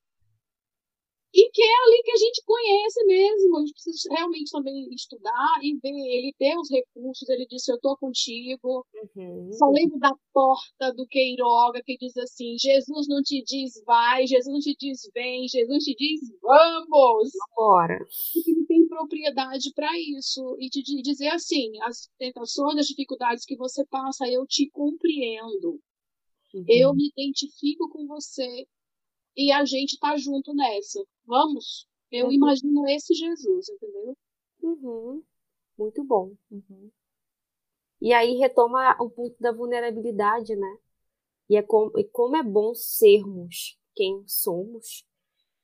e 1.35 1.51
que 1.51 1.61
é 1.61 1.65
ali 1.65 2.01
que 2.01 2.11
a 2.11 2.15
gente 2.15 2.41
conhece 2.45 3.05
mesmo. 3.05 3.57
A 3.57 3.59
gente 3.59 3.73
precisa 3.73 4.09
realmente 4.09 4.51
também 4.51 4.87
estudar 4.93 5.59
e 5.61 5.77
ver. 5.83 5.89
Ele 5.89 6.33
ter 6.39 6.57
os 6.57 6.71
recursos, 6.71 7.27
ele 7.27 7.45
disse: 7.45 7.69
Eu 7.69 7.75
estou 7.75 7.97
contigo. 7.97 8.85
Uhum. 9.17 9.51
Só 9.51 9.65
lembro 9.67 9.99
da 9.99 10.13
porta 10.33 10.93
do 10.93 11.05
Queiroga 11.05 11.81
que 11.83 11.97
diz 11.97 12.15
assim: 12.15 12.55
Jesus 12.57 13.07
não 13.09 13.21
te 13.21 13.43
diz 13.43 13.73
vai, 13.85 14.25
Jesus 14.25 14.53
não 14.53 14.61
te 14.61 14.73
diz 14.79 15.01
vem, 15.13 15.45
Jesus 15.45 15.83
te 15.83 15.93
diz 15.93 16.21
vamos. 16.41 17.31
Agora. 17.51 17.97
Porque 18.33 18.51
ele 18.51 18.65
tem 18.65 18.87
propriedade 18.87 19.73
para 19.75 19.91
isso. 19.99 20.55
E 20.57 20.69
te 20.69 20.81
dizer 21.01 21.27
assim: 21.27 21.69
as 21.81 22.09
tentações, 22.17 22.79
as 22.79 22.87
dificuldades 22.87 23.43
que 23.43 23.57
você 23.57 23.85
passa, 23.87 24.25
eu 24.29 24.47
te 24.47 24.69
compreendo. 24.71 25.81
Uhum. 26.53 26.65
Eu 26.69 26.93
me 26.93 27.09
identifico 27.09 27.89
com 27.89 28.07
você 28.07 28.65
e 29.35 29.51
a 29.51 29.65
gente 29.65 29.99
tá 29.99 30.15
junto 30.17 30.53
nessa. 30.53 31.03
Vamos? 31.25 31.87
Eu 32.11 32.27
uhum. 32.27 32.31
imagino 32.31 32.87
esse 32.87 33.13
Jesus, 33.13 33.69
entendeu? 33.69 34.17
Uhum. 34.61 35.23
Muito 35.77 36.03
bom. 36.03 36.33
Uhum. 36.49 36.89
E 38.01 38.13
aí 38.13 38.37
retoma 38.37 38.95
o 39.01 39.09
ponto 39.09 39.35
da 39.39 39.51
vulnerabilidade, 39.51 40.55
né? 40.55 40.77
E 41.49 41.57
é 41.57 41.61
como, 41.61 41.91
e 41.97 42.03
como 42.05 42.35
é 42.35 42.43
bom 42.43 42.73
sermos 42.73 43.77
quem 43.93 44.23
somos. 44.27 45.05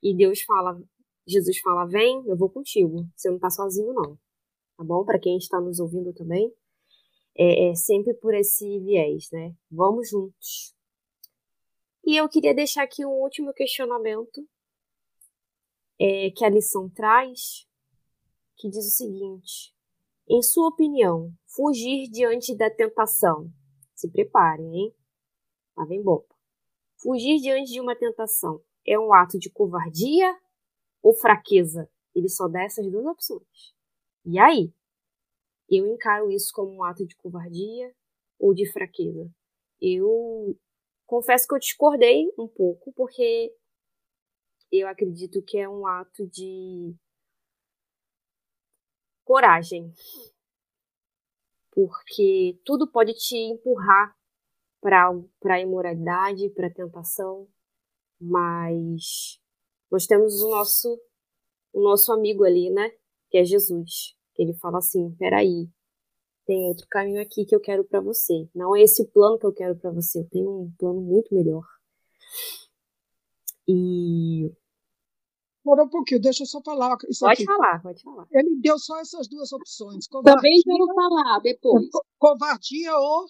E 0.02 0.16
Deus 0.16 0.42
fala, 0.42 0.82
Jesus 1.28 1.60
fala: 1.60 1.86
vem, 1.86 2.24
eu 2.28 2.38
vou 2.38 2.50
contigo. 2.50 3.06
Você 3.16 3.30
não 3.30 3.40
tá 3.40 3.50
sozinho, 3.50 3.94
não. 3.94 4.18
Tá 4.78 4.84
bom? 4.84 5.06
Para 5.06 5.20
quem 5.20 5.38
está 5.38 5.60
nos 5.62 5.80
ouvindo 5.80 6.14
também. 6.14 6.52
É, 7.38 7.70
é 7.70 7.76
sempre 7.76 8.14
por 8.16 8.34
esse 8.34 8.80
viés, 8.80 9.30
né? 9.32 9.56
Vamos 9.70 10.10
juntos. 10.10 10.76
E 12.04 12.16
eu 12.16 12.28
queria 12.28 12.54
deixar 12.54 12.84
aqui 12.84 13.06
um 13.06 13.10
último 13.10 13.54
questionamento 13.54 14.48
é, 16.00 16.32
que 16.32 16.44
a 16.44 16.50
lição 16.50 16.90
traz, 16.90 17.68
que 18.58 18.70
diz 18.70 18.86
o 18.86 18.90
seguinte: 18.90 19.74
em 20.28 20.42
sua 20.42 20.70
opinião, 20.70 21.32
fugir 21.46 22.10
diante 22.10 22.56
da 22.56 22.70
tentação. 22.70 23.52
Se 23.94 24.10
preparem, 24.10 24.76
hein? 24.76 24.96
Lá 25.78 25.86
vem 25.86 26.02
bomba. 26.02 26.26
Fugir 26.98 27.40
diante 27.40 27.72
de 27.72 27.80
uma 27.80 27.96
tentação 27.96 28.64
é 28.86 28.98
um 28.98 29.14
ato 29.14 29.38
de 29.38 29.50
covardia 29.50 30.36
ou 31.02 31.14
fraqueza? 31.14 31.90
Ele 32.16 32.30
só 32.30 32.48
dá 32.48 32.64
essas 32.64 32.90
duas 32.90 33.06
opções. 33.06 33.76
E 34.26 34.40
aí? 34.40 34.74
Eu 35.70 35.88
encaro 35.88 36.32
isso 36.32 36.52
como 36.54 36.72
um 36.72 36.84
ato 36.84 37.06
de 37.06 37.16
covardia 37.16 37.94
ou 38.40 38.54
de 38.54 38.70
fraqueza? 38.72 39.30
Eu 39.80 40.58
confesso 41.12 41.46
que 41.46 41.54
eu 41.54 41.60
discordei 41.60 42.32
um 42.40 42.48
pouco, 42.48 42.94
porque 42.94 43.54
eu 44.72 44.88
acredito 44.88 45.44
que 45.44 45.58
é 45.58 45.68
um 45.68 45.86
ato 45.86 46.26
de 46.26 46.96
coragem. 49.26 49.92
Porque 51.70 52.58
tudo 52.64 52.90
pode 52.90 53.14
te 53.14 53.36
empurrar 53.36 54.16
para 54.80 55.10
a 55.54 55.60
imoralidade, 55.60 56.50
para 56.52 56.68
a 56.68 56.74
tentação, 56.74 57.46
mas 58.20 59.38
nós 59.92 60.08
temos 60.08 60.42
o 60.42 60.50
nosso 60.50 60.98
o 61.74 61.82
nosso 61.82 62.14
amigo 62.14 62.46
ali, 62.46 62.70
né? 62.70 62.90
Que 63.30 63.40
é 63.40 63.44
Jesus. 63.44 64.16
Ele 64.38 64.54
fala 64.54 64.78
assim: 64.78 65.14
peraí, 65.16 65.70
tem 66.46 66.68
outro 66.68 66.86
caminho 66.90 67.22
aqui 67.22 67.46
que 67.46 67.56
eu 67.56 67.60
quero 67.60 67.84
para 67.84 68.00
você. 68.00 68.48
Não 68.54 68.76
é 68.76 68.82
esse 68.82 69.02
o 69.02 69.08
plano 69.08 69.38
que 69.38 69.46
eu 69.46 69.54
quero 69.54 69.76
para 69.76 69.92
você. 69.92 70.20
Eu 70.20 70.30
tenho 70.30 70.50
um 70.50 70.74
plano 70.78 71.02
muito 71.02 71.34
melhor. 71.34 71.64
E. 73.68 74.52
Espera 75.58 75.84
um 75.84 75.90
pouquinho, 75.90 76.20
deixa 76.20 76.44
eu 76.44 76.48
só 76.48 76.62
falar. 76.62 76.98
Isso 77.08 77.20
pode 77.20 77.34
aqui. 77.34 77.46
falar, 77.46 77.82
pode 77.82 78.02
falar. 78.02 78.28
Ele 78.32 78.60
deu 78.60 78.80
só 78.80 79.00
essas 79.00 79.28
duas 79.28 79.52
opções. 79.52 80.08
Covardia, 80.08 80.36
Também 80.36 80.62
quero 80.64 80.88
falar 80.94 81.40
depois. 81.40 81.88
covardia 82.18 82.98
ou. 82.98 83.26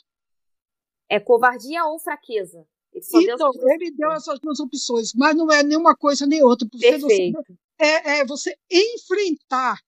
É 1.09 1.19
covardia 1.19 1.85
ou 1.85 1.99
fraqueza. 1.99 2.65
Ele 2.93 3.31
então, 3.31 3.51
deu 3.51 3.69
ele 3.69 3.91
deu 3.91 4.11
essas 4.11 4.39
duas 4.39 4.59
opções, 4.59 5.13
mas 5.13 5.35
não 5.35 5.49
é 5.51 5.63
nenhuma 5.63 5.95
coisa 5.95 6.25
nem 6.25 6.43
outra. 6.43 6.67
Perfeito. 6.69 7.37
Você, 7.37 7.53
é, 7.79 8.19
é 8.19 8.25
você 8.25 8.57
enfrentar, 8.69 9.79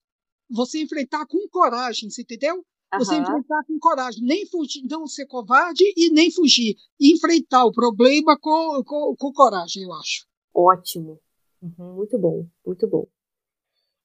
você 0.50 0.82
enfrentar 0.82 1.26
com 1.26 1.48
coragem, 1.50 2.10
você 2.10 2.22
entendeu? 2.22 2.66
Você 2.98 3.16
enfrentar 3.16 3.64
com 3.68 3.80
coragem, 3.80 4.24
nem 4.24 4.46
fugir, 4.48 4.84
não 4.90 5.08
ser 5.08 5.26
covarde 5.26 5.84
e 5.96 6.10
nem 6.12 6.32
fugir. 6.32 6.76
enfrentar 7.00 7.66
o 7.66 7.72
problema 7.72 8.38
com, 8.40 8.84
com, 8.84 9.16
com 9.16 9.34
coragem, 9.34 9.84
eu 9.84 9.94
acho. 9.94 10.26
Ótimo. 10.54 11.20
Uhum, 11.62 11.96
muito 11.96 12.18
bom, 12.18 12.46
muito 12.66 12.88
bom. 12.88 13.08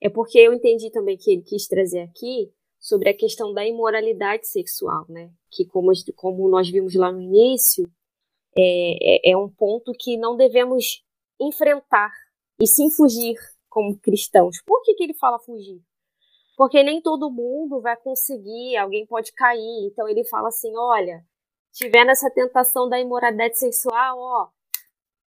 É 0.00 0.08
porque 0.08 0.38
eu 0.38 0.52
entendi 0.52 0.90
também 0.90 1.16
que 1.16 1.30
ele 1.30 1.42
quis 1.42 1.66
trazer 1.66 2.00
aqui 2.00 2.52
sobre 2.78 3.10
a 3.10 3.16
questão 3.16 3.52
da 3.52 3.66
imoralidade 3.66 4.46
sexual, 4.46 5.04
né? 5.08 5.30
Que 5.50 5.66
como, 5.66 5.90
como 6.14 6.48
nós 6.48 6.70
vimos 6.70 6.94
lá 6.94 7.10
no 7.10 7.20
início, 7.20 7.90
é, 8.56 9.30
é, 9.30 9.32
é 9.32 9.36
um 9.36 9.48
ponto 9.48 9.92
que 9.98 10.16
não 10.16 10.36
devemos 10.36 11.04
enfrentar 11.40 12.12
e 12.60 12.66
sim 12.66 12.90
fugir 12.90 13.36
como 13.68 13.98
cristãos. 13.98 14.62
Por 14.64 14.82
que, 14.82 14.94
que 14.94 15.04
ele 15.04 15.14
fala 15.14 15.38
fugir? 15.38 15.82
Porque 16.58 16.82
nem 16.82 17.00
todo 17.00 17.30
mundo 17.30 17.80
vai 17.80 17.96
conseguir, 17.96 18.76
alguém 18.76 19.06
pode 19.06 19.32
cair. 19.32 19.86
Então 19.86 20.08
ele 20.08 20.24
fala 20.24 20.48
assim: 20.48 20.76
olha, 20.76 21.24
tiver 21.72 22.04
nessa 22.04 22.28
tentação 22.28 22.88
da 22.88 22.98
imoralidade 22.98 23.56
sexual, 23.56 24.18
ó, 24.18 24.50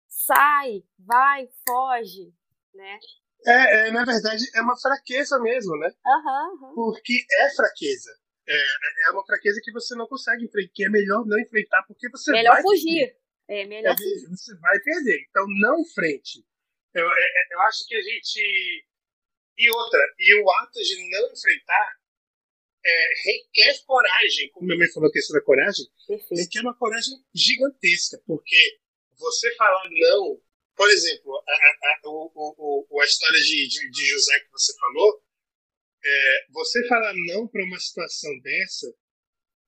sai, 0.07 0.83
vai, 0.97 1.47
foge, 1.67 2.33
né? 2.73 2.97
É, 3.45 3.87
é 3.87 3.91
na 3.91 4.03
verdade, 4.03 4.43
é 4.55 4.61
uma 4.61 4.75
fraqueza 4.75 5.39
mesmo, 5.39 5.77
né? 5.77 5.93
Uhum, 6.03 6.67
uhum. 6.67 6.73
Porque 6.73 7.23
é 7.41 7.55
fraqueza. 7.55 8.09
É, 8.47 9.07
é 9.07 9.11
uma 9.11 9.23
fraqueza 9.23 9.61
que 9.63 9.71
você 9.71 9.93
não 9.93 10.07
consegue 10.07 10.45
enfrentar, 10.45 10.71
que 10.73 10.83
é 10.83 10.89
melhor 10.89 11.23
não 11.27 11.39
enfrentar, 11.39 11.83
porque 11.87 12.09
você 12.09 12.31
melhor 12.31 12.53
vai 12.53 12.63
fugir. 12.63 13.05
Perder. 13.05 13.19
É 13.47 13.65
melhor 13.67 13.93
é, 13.93 13.97
fugir. 13.97 14.29
Você 14.29 14.57
vai 14.57 14.79
perder. 14.79 15.27
Então 15.29 15.45
não 15.61 15.79
enfrente. 15.79 16.43
Eu, 16.91 17.05
eu, 17.05 17.11
é, 17.11 17.13
é, 17.13 17.53
eu 17.53 17.61
acho 17.61 17.85
que 17.85 17.95
a 17.95 18.01
gente 18.01 18.88
e 19.59 19.69
outra, 19.69 19.99
e 20.17 20.41
o 20.41 20.49
ato 20.49 20.79
de 20.81 21.09
não 21.11 21.31
enfrentar 21.33 21.99
é, 22.85 23.07
requer 23.25 23.83
coragem, 23.85 24.49
como 24.51 24.65
minha 24.65 24.79
mãe 24.79 24.89
falou 24.91 25.09
a 25.09 25.11
questão 25.11 25.37
da 25.37 25.45
coragem, 25.45 25.85
Perfeito. 26.07 26.39
requer 26.39 26.61
uma 26.61 26.77
coragem 26.77 27.13
gigantesca, 27.35 28.21
porque 28.25 28.79
você 29.17 29.53
falar 29.55 29.83
não, 29.91 30.41
por 30.75 30.89
exemplo, 30.89 31.43
a, 31.45 31.51
a, 31.51 31.99
a, 32.05 32.09
o, 32.09 32.85
o, 32.89 33.01
a 33.01 33.05
história 33.05 33.39
de, 33.41 33.67
de, 33.67 33.91
de, 33.91 34.05
José 34.05 34.39
que 34.39 34.51
você 34.51 34.73
falou, 34.79 35.21
é, 36.05 36.45
você 36.51 36.87
falar 36.87 37.13
não 37.27 37.45
para 37.45 37.65
uma 37.65 37.79
situação 37.79 38.31
dessa 38.39 38.87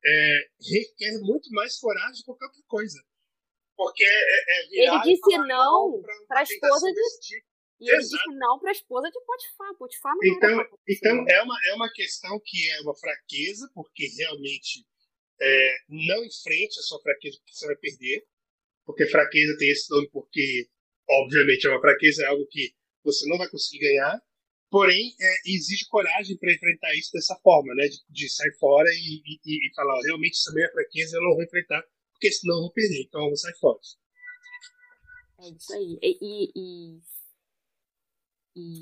é, 0.06 0.50
requer 0.72 1.20
muito 1.20 1.52
mais 1.52 1.78
coragem 1.78 2.14
do 2.14 2.18
que 2.18 2.24
qualquer 2.24 2.46
outra 2.46 2.64
coisa. 2.68 3.04
Porque 3.76 4.06
é, 4.06 4.08
é, 4.08 4.62
é 4.62 4.88
Ele 4.88 5.02
disse 5.02 5.38
não 5.40 6.02
para 6.28 6.40
a 6.40 6.44
esposa 6.44 6.88
de, 6.94 7.20
tipo. 7.20 7.51
E 7.82 7.90
ele 7.90 7.98
disse 7.98 8.16
não 8.38 8.60
para 8.60 8.70
a 8.70 8.72
esposa 8.72 9.10
de 9.10 9.20
Potifar. 9.26 9.76
Potifar 9.76 10.14
não 10.16 10.24
então, 10.24 10.78
Então, 10.88 11.26
é 11.28 11.42
uma, 11.42 11.58
é 11.70 11.74
uma 11.74 11.92
questão 11.92 12.40
que 12.46 12.70
é 12.70 12.82
uma 12.82 12.96
fraqueza, 12.96 13.68
porque 13.74 14.08
realmente 14.18 14.86
é, 15.42 15.76
não 15.90 16.24
enfrente 16.24 16.80
a 16.80 16.84
sua 16.84 17.02
fraqueza, 17.02 17.38
porque 17.40 17.54
você 17.56 17.66
vai 17.66 17.76
perder. 17.78 18.24
Porque 18.86 19.08
fraqueza 19.08 19.58
tem 19.58 19.70
esse 19.72 19.90
nome 19.90 20.08
porque, 20.12 20.70
obviamente, 21.10 21.66
é 21.66 21.72
uma 21.72 21.82
fraqueza, 21.82 22.24
é 22.24 22.28
algo 22.28 22.46
que 22.48 22.72
você 23.04 23.28
não 23.28 23.40
vai 23.40 23.50
conseguir 23.50 23.80
ganhar. 23.80 24.22
Porém, 24.70 25.16
é, 25.20 25.36
exige 25.48 25.88
coragem 25.90 26.38
para 26.38 26.54
enfrentar 26.54 26.94
isso 26.96 27.12
dessa 27.14 27.36
forma, 27.44 27.74
né? 27.74 27.88
De, 27.88 27.98
de 28.10 28.30
sair 28.30 28.56
fora 28.60 28.90
e, 28.94 29.22
e, 29.44 29.68
e 29.68 29.74
falar, 29.74 30.00
realmente 30.04 30.36
isso 30.36 30.52
é 30.58 30.72
fraqueza, 30.72 31.18
eu 31.18 31.24
não 31.24 31.34
vou 31.34 31.44
enfrentar, 31.44 31.84
porque 32.14 32.32
senão 32.32 32.58
eu 32.58 32.62
vou 32.62 32.72
perder, 32.72 33.02
então 33.02 33.22
eu 33.22 33.28
vou 33.28 33.38
sair 33.38 33.58
fora. 33.60 33.80
É 35.40 35.50
isso 35.50 35.74
aí. 35.74 36.00
E, 36.02 36.52
e, 36.56 37.02
e 38.56 38.82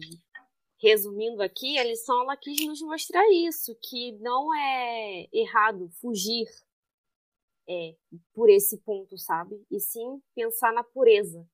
resumindo 0.82 1.42
aqui, 1.44 1.78
a 1.78 1.84
lição 1.84 2.22
ela 2.22 2.38
quis 2.38 2.66
nos 2.66 2.82
mostrar 2.82 3.24
isso, 3.32 3.78
que 3.82 4.14
não 4.20 4.54
é 4.56 5.28
errado 5.34 5.90
fugir 6.02 6.48
é, 7.70 7.96
por 8.34 8.50
esse 8.50 8.78
ponto, 8.80 9.18
sabe? 9.18 9.64
E 9.70 9.80
sim 9.80 10.22
pensar 10.34 10.74
na 10.74 10.84
pureza. 10.84 11.48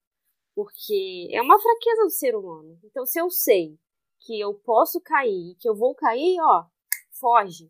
Porque 0.56 1.28
é 1.32 1.42
uma 1.42 1.60
fraqueza 1.60 2.04
do 2.04 2.10
ser 2.12 2.36
humano. 2.36 2.80
Então, 2.84 3.06
se 3.06 3.20
eu 3.20 3.30
sei 3.30 3.78
que 4.22 4.40
eu 4.40 4.54
posso 4.54 5.02
cair, 5.02 5.56
que 5.60 5.68
eu 5.68 5.76
vou 5.76 5.94
cair, 5.94 6.40
ó, 6.40 6.66
foge. 7.20 7.70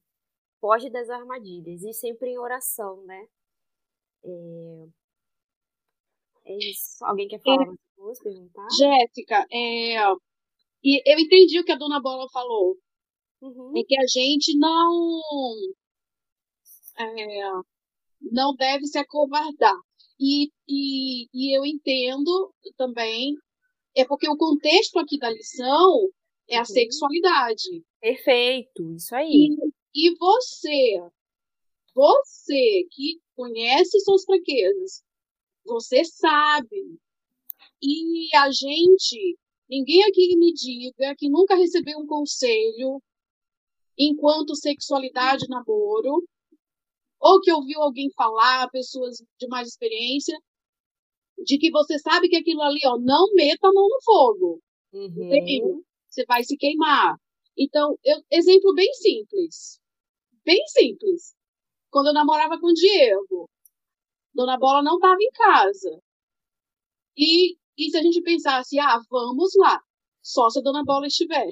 Foge 0.61 0.89
das 0.91 1.09
armadilhas. 1.09 1.81
E 1.83 1.93
sempre 1.93 2.29
em 2.29 2.37
oração, 2.37 3.03
né? 3.05 3.27
É, 4.23 4.87
é 6.45 6.57
isso. 6.57 7.03
Alguém 7.03 7.27
quer 7.27 7.41
falar 7.41 7.63
é, 7.63 7.65
mais 7.65 7.79
coisa, 7.95 8.21
perguntar? 8.23 8.67
Jéssica, 8.77 9.47
é, 9.51 9.97
e 10.85 11.01
eu 11.05 11.19
entendi 11.19 11.59
o 11.59 11.65
que 11.65 11.71
a 11.71 11.77
dona 11.77 11.99
Bola 11.99 12.27
falou. 12.31 12.77
Uhum. 13.41 13.73
É 13.75 13.83
que 13.83 13.97
a 13.97 14.05
gente 14.07 14.57
não. 14.57 15.31
É, 16.97 17.51
não 18.21 18.55
deve 18.55 18.85
se 18.85 18.97
acovardar. 18.97 19.75
E, 20.19 20.49
e, 20.67 21.27
e 21.33 21.57
eu 21.57 21.65
entendo 21.65 22.53
também 22.77 23.35
É 23.95 24.05
porque 24.05 24.29
o 24.29 24.37
contexto 24.37 24.99
aqui 24.99 25.17
da 25.17 25.29
lição 25.29 26.09
é 26.49 26.57
a 26.57 26.59
uhum. 26.59 26.65
sexualidade. 26.65 27.83
Perfeito, 27.99 28.93
isso 28.93 29.15
aí. 29.15 29.49
E, 29.93 30.09
e 30.09 30.15
você, 30.17 31.01
você 31.93 32.87
que 32.91 33.19
conhece 33.35 33.99
suas 34.01 34.23
fraquezas, 34.25 35.03
você 35.65 36.03
sabe. 36.05 36.99
E 37.81 38.35
a 38.35 38.51
gente, 38.51 39.37
ninguém 39.69 40.03
aqui 40.03 40.35
me 40.37 40.53
diga 40.53 41.15
que 41.17 41.29
nunca 41.29 41.55
recebeu 41.55 41.99
um 41.99 42.07
conselho 42.07 43.01
enquanto 43.97 44.55
sexualidade 44.55 45.47
namoro, 45.47 46.23
ou 47.19 47.41
que 47.41 47.51
ouviu 47.51 47.81
alguém 47.81 48.11
falar, 48.15 48.69
pessoas 48.69 49.17
de 49.39 49.47
mais 49.47 49.67
experiência, 49.69 50.37
de 51.43 51.57
que 51.57 51.71
você 51.71 51.97
sabe 51.99 52.29
que 52.29 52.35
aquilo 52.35 52.61
ali, 52.61 52.79
ó, 52.85 52.97
não 52.99 53.33
meta 53.33 53.67
a 53.67 53.73
mão 53.73 53.87
no 53.87 54.01
fogo. 54.03 54.61
Uhum. 54.93 55.83
Você 56.09 56.25
vai 56.25 56.43
se 56.43 56.55
queimar. 56.57 57.15
Então, 57.57 57.97
eu, 58.03 58.21
exemplo 58.31 58.73
bem 58.73 58.93
simples. 58.93 59.79
Bem 60.45 60.65
simples. 60.67 61.35
Quando 61.89 62.07
eu 62.07 62.13
namorava 62.13 62.59
com 62.59 62.67
o 62.67 62.73
Diego, 62.73 63.49
Dona 64.33 64.57
Bola 64.57 64.83
não 64.83 64.95
estava 64.95 65.17
em 65.19 65.31
casa. 65.31 65.99
E, 67.17 67.57
e 67.77 67.89
se 67.89 67.97
a 67.97 68.01
gente 68.01 68.21
pensasse, 68.21 68.79
ah, 68.79 68.99
vamos 69.09 69.53
lá, 69.57 69.79
só 70.21 70.49
se 70.49 70.59
a 70.59 70.61
Dona 70.61 70.83
Bola 70.83 71.07
estiver 71.07 71.47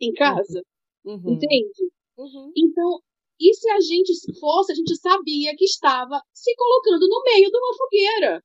em 0.00 0.12
casa. 0.12 0.62
Uhum. 1.04 1.34
Entende? 1.34 1.92
Uhum. 2.16 2.52
Então, 2.56 3.00
e 3.40 3.54
se 3.54 3.70
a 3.70 3.80
gente 3.80 4.12
fosse, 4.38 4.72
a 4.72 4.74
gente 4.74 4.96
sabia 4.96 5.54
que 5.56 5.64
estava 5.64 6.20
se 6.32 6.54
colocando 6.56 7.08
no 7.08 7.22
meio 7.22 7.50
de 7.50 7.56
uma 7.56 7.74
fogueira. 7.76 8.42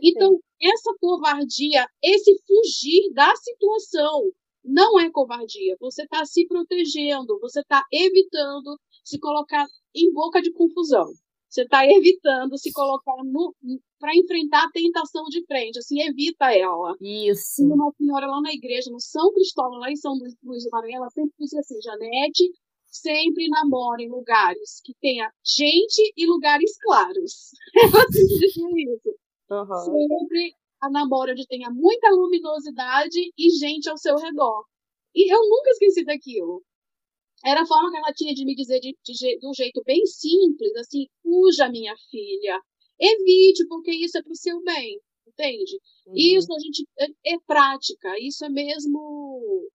Então, 0.00 0.38
essa 0.60 0.94
covardia, 1.00 1.86
esse 2.02 2.40
fugir 2.46 3.12
da 3.14 3.34
situação, 3.34 4.30
não 4.64 4.98
é 5.00 5.10
covardia. 5.10 5.76
Você 5.80 6.04
está 6.04 6.24
se 6.24 6.46
protegendo, 6.46 7.38
você 7.40 7.60
está 7.60 7.82
evitando 7.90 8.78
se 9.04 9.18
colocar 9.18 9.66
em 9.94 10.12
boca 10.12 10.40
de 10.40 10.52
confusão. 10.52 11.06
Você 11.48 11.62
está 11.62 11.84
evitando 11.84 12.56
se 12.56 12.72
colocar 12.72 13.16
para 14.02 14.16
enfrentar 14.16 14.64
a 14.64 14.70
tentação 14.72 15.22
de 15.26 15.46
frente, 15.46 15.78
assim, 15.78 16.02
evita 16.02 16.52
ela. 16.52 16.96
Isso. 17.00 17.62
Tinha 17.62 17.72
uma 17.72 17.92
senhora 17.92 18.26
lá 18.26 18.40
na 18.40 18.52
igreja, 18.52 18.90
no 18.90 18.98
São 18.98 19.32
Cristóvão, 19.32 19.78
lá 19.78 19.92
em 19.92 19.94
São 19.94 20.14
Luís 20.42 20.64
do 20.64 20.70
Maranhão, 20.72 21.02
ela 21.02 21.10
sempre 21.10 21.32
disse 21.38 21.56
assim, 21.56 21.80
Janete, 21.80 22.50
sempre 22.84 23.48
namore 23.48 24.02
em 24.02 24.10
lugares 24.10 24.80
que 24.84 24.92
tenha 25.00 25.30
gente 25.46 26.12
e 26.16 26.26
lugares 26.26 26.76
claros. 26.78 27.52
Ela 27.78 28.02
sempre 28.10 28.38
dizia 28.40 28.92
isso. 28.92 29.16
Uhum. 29.48 29.84
Sempre 29.84 30.56
a 30.80 30.90
namora 30.90 31.30
onde 31.30 31.46
tenha 31.46 31.70
muita 31.70 32.10
luminosidade 32.10 33.20
e 33.38 33.50
gente 33.50 33.88
ao 33.88 33.96
seu 33.96 34.16
redor. 34.16 34.64
E 35.14 35.32
eu 35.32 35.38
nunca 35.48 35.70
esqueci 35.70 36.04
daquilo. 36.04 36.60
Era 37.44 37.62
a 37.62 37.66
forma 37.66 37.90
que 37.92 37.98
ela 37.98 38.12
tinha 38.12 38.34
de 38.34 38.44
me 38.44 38.56
dizer 38.56 38.80
de, 38.80 38.96
de, 39.04 39.38
de 39.38 39.48
um 39.48 39.54
jeito 39.54 39.80
bem 39.84 40.04
simples, 40.06 40.74
assim, 40.74 41.06
fuja, 41.22 41.68
minha 41.68 41.94
filha. 42.10 42.60
Evite, 43.02 43.66
porque 43.66 43.90
isso 43.90 44.16
é 44.16 44.22
para 44.22 44.30
o 44.30 44.36
seu 44.36 44.62
bem, 44.62 45.00
entende? 45.26 45.76
Uhum. 46.06 46.14
Isso 46.14 46.52
a 46.52 46.58
gente 46.60 46.86
é, 47.00 47.34
é, 47.34 47.38
prática, 47.44 48.14
isso 48.20 48.44
é 48.44 48.48
mesmo. 48.48 49.68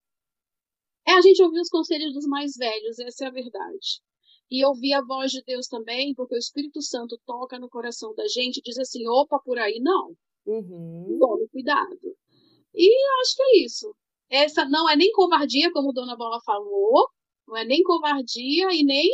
É 1.05 1.11
a 1.11 1.21
gente 1.21 1.43
ouvir 1.43 1.59
os 1.59 1.69
conselhos 1.69 2.13
dos 2.13 2.25
mais 2.25 2.53
velhos, 2.57 2.97
essa 2.99 3.25
é 3.25 3.27
a 3.27 3.31
verdade. 3.31 4.01
E 4.49 4.63
ouvir 4.65 4.93
a 4.93 5.03
voz 5.03 5.31
de 5.31 5.43
Deus 5.43 5.67
também, 5.67 6.13
porque 6.13 6.35
o 6.35 6.37
Espírito 6.37 6.81
Santo 6.81 7.19
toca 7.25 7.59
no 7.59 7.69
coração 7.69 8.15
da 8.15 8.25
gente 8.29 8.57
e 8.57 8.61
diz 8.61 8.77
assim: 8.77 9.05
opa, 9.07 9.39
por 9.43 9.59
aí 9.59 9.79
não. 9.81 10.15
Uhum. 10.45 11.17
Tome 11.19 11.49
cuidado. 11.49 12.15
E 12.73 12.89
acho 13.21 13.35
que 13.35 13.43
é 13.43 13.57
isso. 13.65 13.93
Essa 14.29 14.63
não 14.65 14.89
é 14.89 14.95
nem 14.95 15.11
covardia, 15.11 15.71
como 15.73 15.91
Dona 15.91 16.15
Bola 16.15 16.39
falou, 16.45 17.09
não 17.45 17.57
é 17.57 17.65
nem 17.65 17.83
covardia 17.83 18.73
e 18.73 18.83
nem 18.83 19.09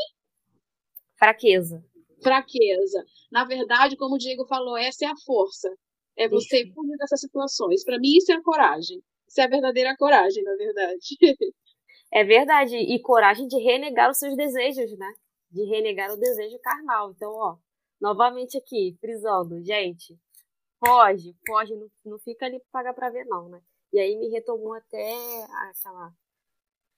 fraqueza. 1.16 1.84
Fraqueza. 2.24 3.06
Na 3.32 3.46
verdade, 3.46 3.98
como 3.98 4.16
o 4.16 4.18
Diego 4.18 4.46
falou, 4.48 4.78
essa 4.78 5.06
é 5.06 5.08
a 5.08 5.18
força. 5.26 5.70
É 6.16 6.28
você 6.30 6.66
fugir 6.74 6.98
dessas 6.98 7.20
situações. 7.20 7.84
Para 7.84 8.00
mim, 8.00 8.16
isso 8.16 8.32
é 8.32 8.36
a 8.36 8.44
coragem. 8.44 9.04
Isso 9.28 9.42
é 9.42 9.44
a 9.46 9.50
verdadeira 9.50 9.96
coragem, 9.98 10.44
na 10.44 10.56
verdade. 10.56 11.18
É 12.16 12.24
verdade. 12.24 12.78
E 12.78 13.02
coragem 13.02 13.48
de 13.48 13.58
renegar 13.58 14.12
os 14.12 14.20
seus 14.20 14.36
desejos, 14.36 14.96
né? 15.00 15.12
De 15.50 15.64
renegar 15.66 16.14
o 16.14 16.18
desejo 16.18 16.60
carnal. 16.60 17.10
Então, 17.10 17.32
ó, 17.32 17.58
novamente 18.00 18.56
aqui, 18.56 18.96
frisando, 19.00 19.64
gente, 19.64 20.16
foge, 20.78 21.36
foge, 21.48 21.74
não, 21.76 21.88
não 22.06 22.20
fica 22.20 22.46
ali 22.46 22.62
pagar 22.72 22.94
pra 22.94 23.10
ver, 23.10 23.26
não, 23.26 23.50
né? 23.50 23.62
E 23.92 24.00
aí 24.00 24.16
me 24.16 24.28
retomou 24.30 24.74
até 24.74 25.14
aquela 25.70 26.12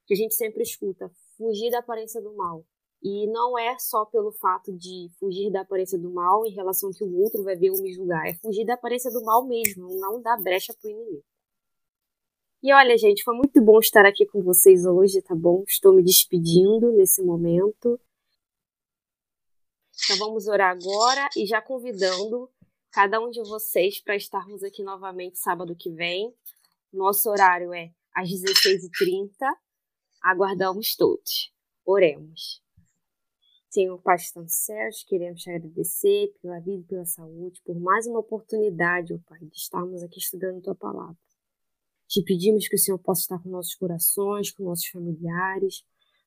que 0.07 0.13
a 0.13 0.17
gente 0.17 0.35
sempre 0.35 0.63
escuta, 0.63 1.11
fugir 1.37 1.71
da 1.71 1.79
aparência 1.79 2.21
do 2.21 2.35
mal. 2.35 2.65
E 3.07 3.27
não 3.27 3.55
é 3.55 3.77
só 3.77 4.03
pelo 4.03 4.31
fato 4.31 4.75
de 4.75 5.11
fugir 5.19 5.51
da 5.51 5.61
aparência 5.61 5.95
do 5.95 6.11
mal 6.11 6.43
em 6.43 6.55
relação 6.55 6.89
que 6.89 7.03
o 7.03 7.21
outro 7.21 7.43
vai 7.43 7.55
ver 7.55 7.69
ou 7.69 7.79
me 7.79 7.93
julgar, 7.93 8.27
é 8.27 8.33
fugir 8.33 8.65
da 8.65 8.73
aparência 8.73 9.11
do 9.11 9.23
mal 9.23 9.45
mesmo, 9.45 9.95
não 9.99 10.19
dar 10.19 10.41
brecha 10.41 10.73
pro 10.73 10.89
inimigo. 10.89 11.23
E 12.63 12.73
olha, 12.73 12.97
gente, 12.97 13.23
foi 13.23 13.35
muito 13.35 13.61
bom 13.61 13.77
estar 13.77 14.07
aqui 14.07 14.25
com 14.25 14.41
vocês 14.41 14.87
hoje, 14.87 15.21
tá 15.21 15.35
bom? 15.35 15.63
Estou 15.67 15.93
me 15.93 16.01
despedindo 16.01 16.91
nesse 16.93 17.21
momento. 17.21 17.99
Então 20.03 20.17
vamos 20.17 20.47
orar 20.47 20.71
agora 20.71 21.29
e 21.37 21.45
já 21.45 21.61
convidando 21.61 22.49
cada 22.91 23.21
um 23.21 23.29
de 23.29 23.43
vocês 23.43 24.01
para 24.01 24.15
estarmos 24.15 24.63
aqui 24.63 24.81
novamente 24.81 25.37
sábado 25.37 25.75
que 25.75 25.91
vem. 25.91 26.33
Nosso 26.91 27.29
horário 27.29 27.71
é 27.71 27.91
às 28.15 28.27
16h30 28.27 29.29
aguardamos 30.23 30.95
todos. 30.95 31.53
Oremos. 31.85 32.64
Senhor 33.75 34.01
Pai 34.01 34.15
que 34.17 34.39
nos 34.39 34.53
céus, 34.53 35.03
queremos 35.03 35.41
te 35.41 35.49
agradecer 35.49 36.33
pela 36.41 36.61
vida 36.61 36.81
e 36.81 36.87
pela 36.87 37.03
saúde, 37.03 37.61
por 37.65 37.77
mais 37.77 38.07
uma 38.07 38.19
oportunidade, 38.19 39.13
ó 39.13 39.17
Pai, 39.27 39.39
de 39.41 39.57
estarmos 39.57 40.01
aqui 40.01 40.17
estudando 40.17 40.61
Tua 40.61 40.73
Palavra. 40.73 41.17
Te 42.07 42.23
pedimos 42.23 42.69
que 42.69 42.77
o 42.77 42.79
Senhor 42.79 42.97
possa 42.99 43.23
estar 43.23 43.43
com 43.43 43.49
nossos 43.49 43.75
corações, 43.75 44.49
com 44.49 44.63
nossos 44.63 44.87
familiares. 44.87 45.83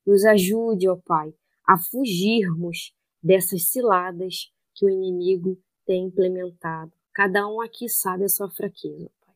Nos 0.06 0.26
ajude, 0.26 0.90
ó 0.90 0.96
Pai, 0.96 1.32
a 1.66 1.78
fugirmos 1.78 2.94
dessas 3.22 3.70
ciladas 3.70 4.52
que 4.74 4.84
o 4.84 4.90
inimigo 4.90 5.58
tem 5.86 6.04
implementado. 6.04 6.92
Cada 7.14 7.48
um 7.48 7.62
aqui 7.62 7.88
sabe 7.88 8.24
a 8.24 8.28
sua 8.28 8.50
fraqueza, 8.50 9.10
Pai. 9.24 9.34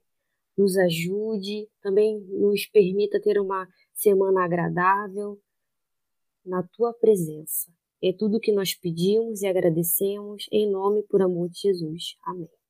Nos 0.58 0.76
ajude, 0.76 1.66
também 1.80 2.20
nos 2.20 2.66
permita 2.66 3.18
ter 3.18 3.40
uma 3.40 3.66
semana 3.94 4.44
agradável 4.44 5.40
na 6.44 6.62
tua 6.62 6.92
presença. 6.92 7.72
É 8.02 8.12
tudo 8.12 8.40
que 8.40 8.52
nós 8.52 8.74
pedimos 8.74 9.42
e 9.42 9.46
agradecemos 9.46 10.46
em 10.50 10.70
nome 10.70 11.02
por 11.04 11.22
amor 11.22 11.48
de 11.48 11.60
Jesus. 11.60 12.16
Amém. 12.24 12.61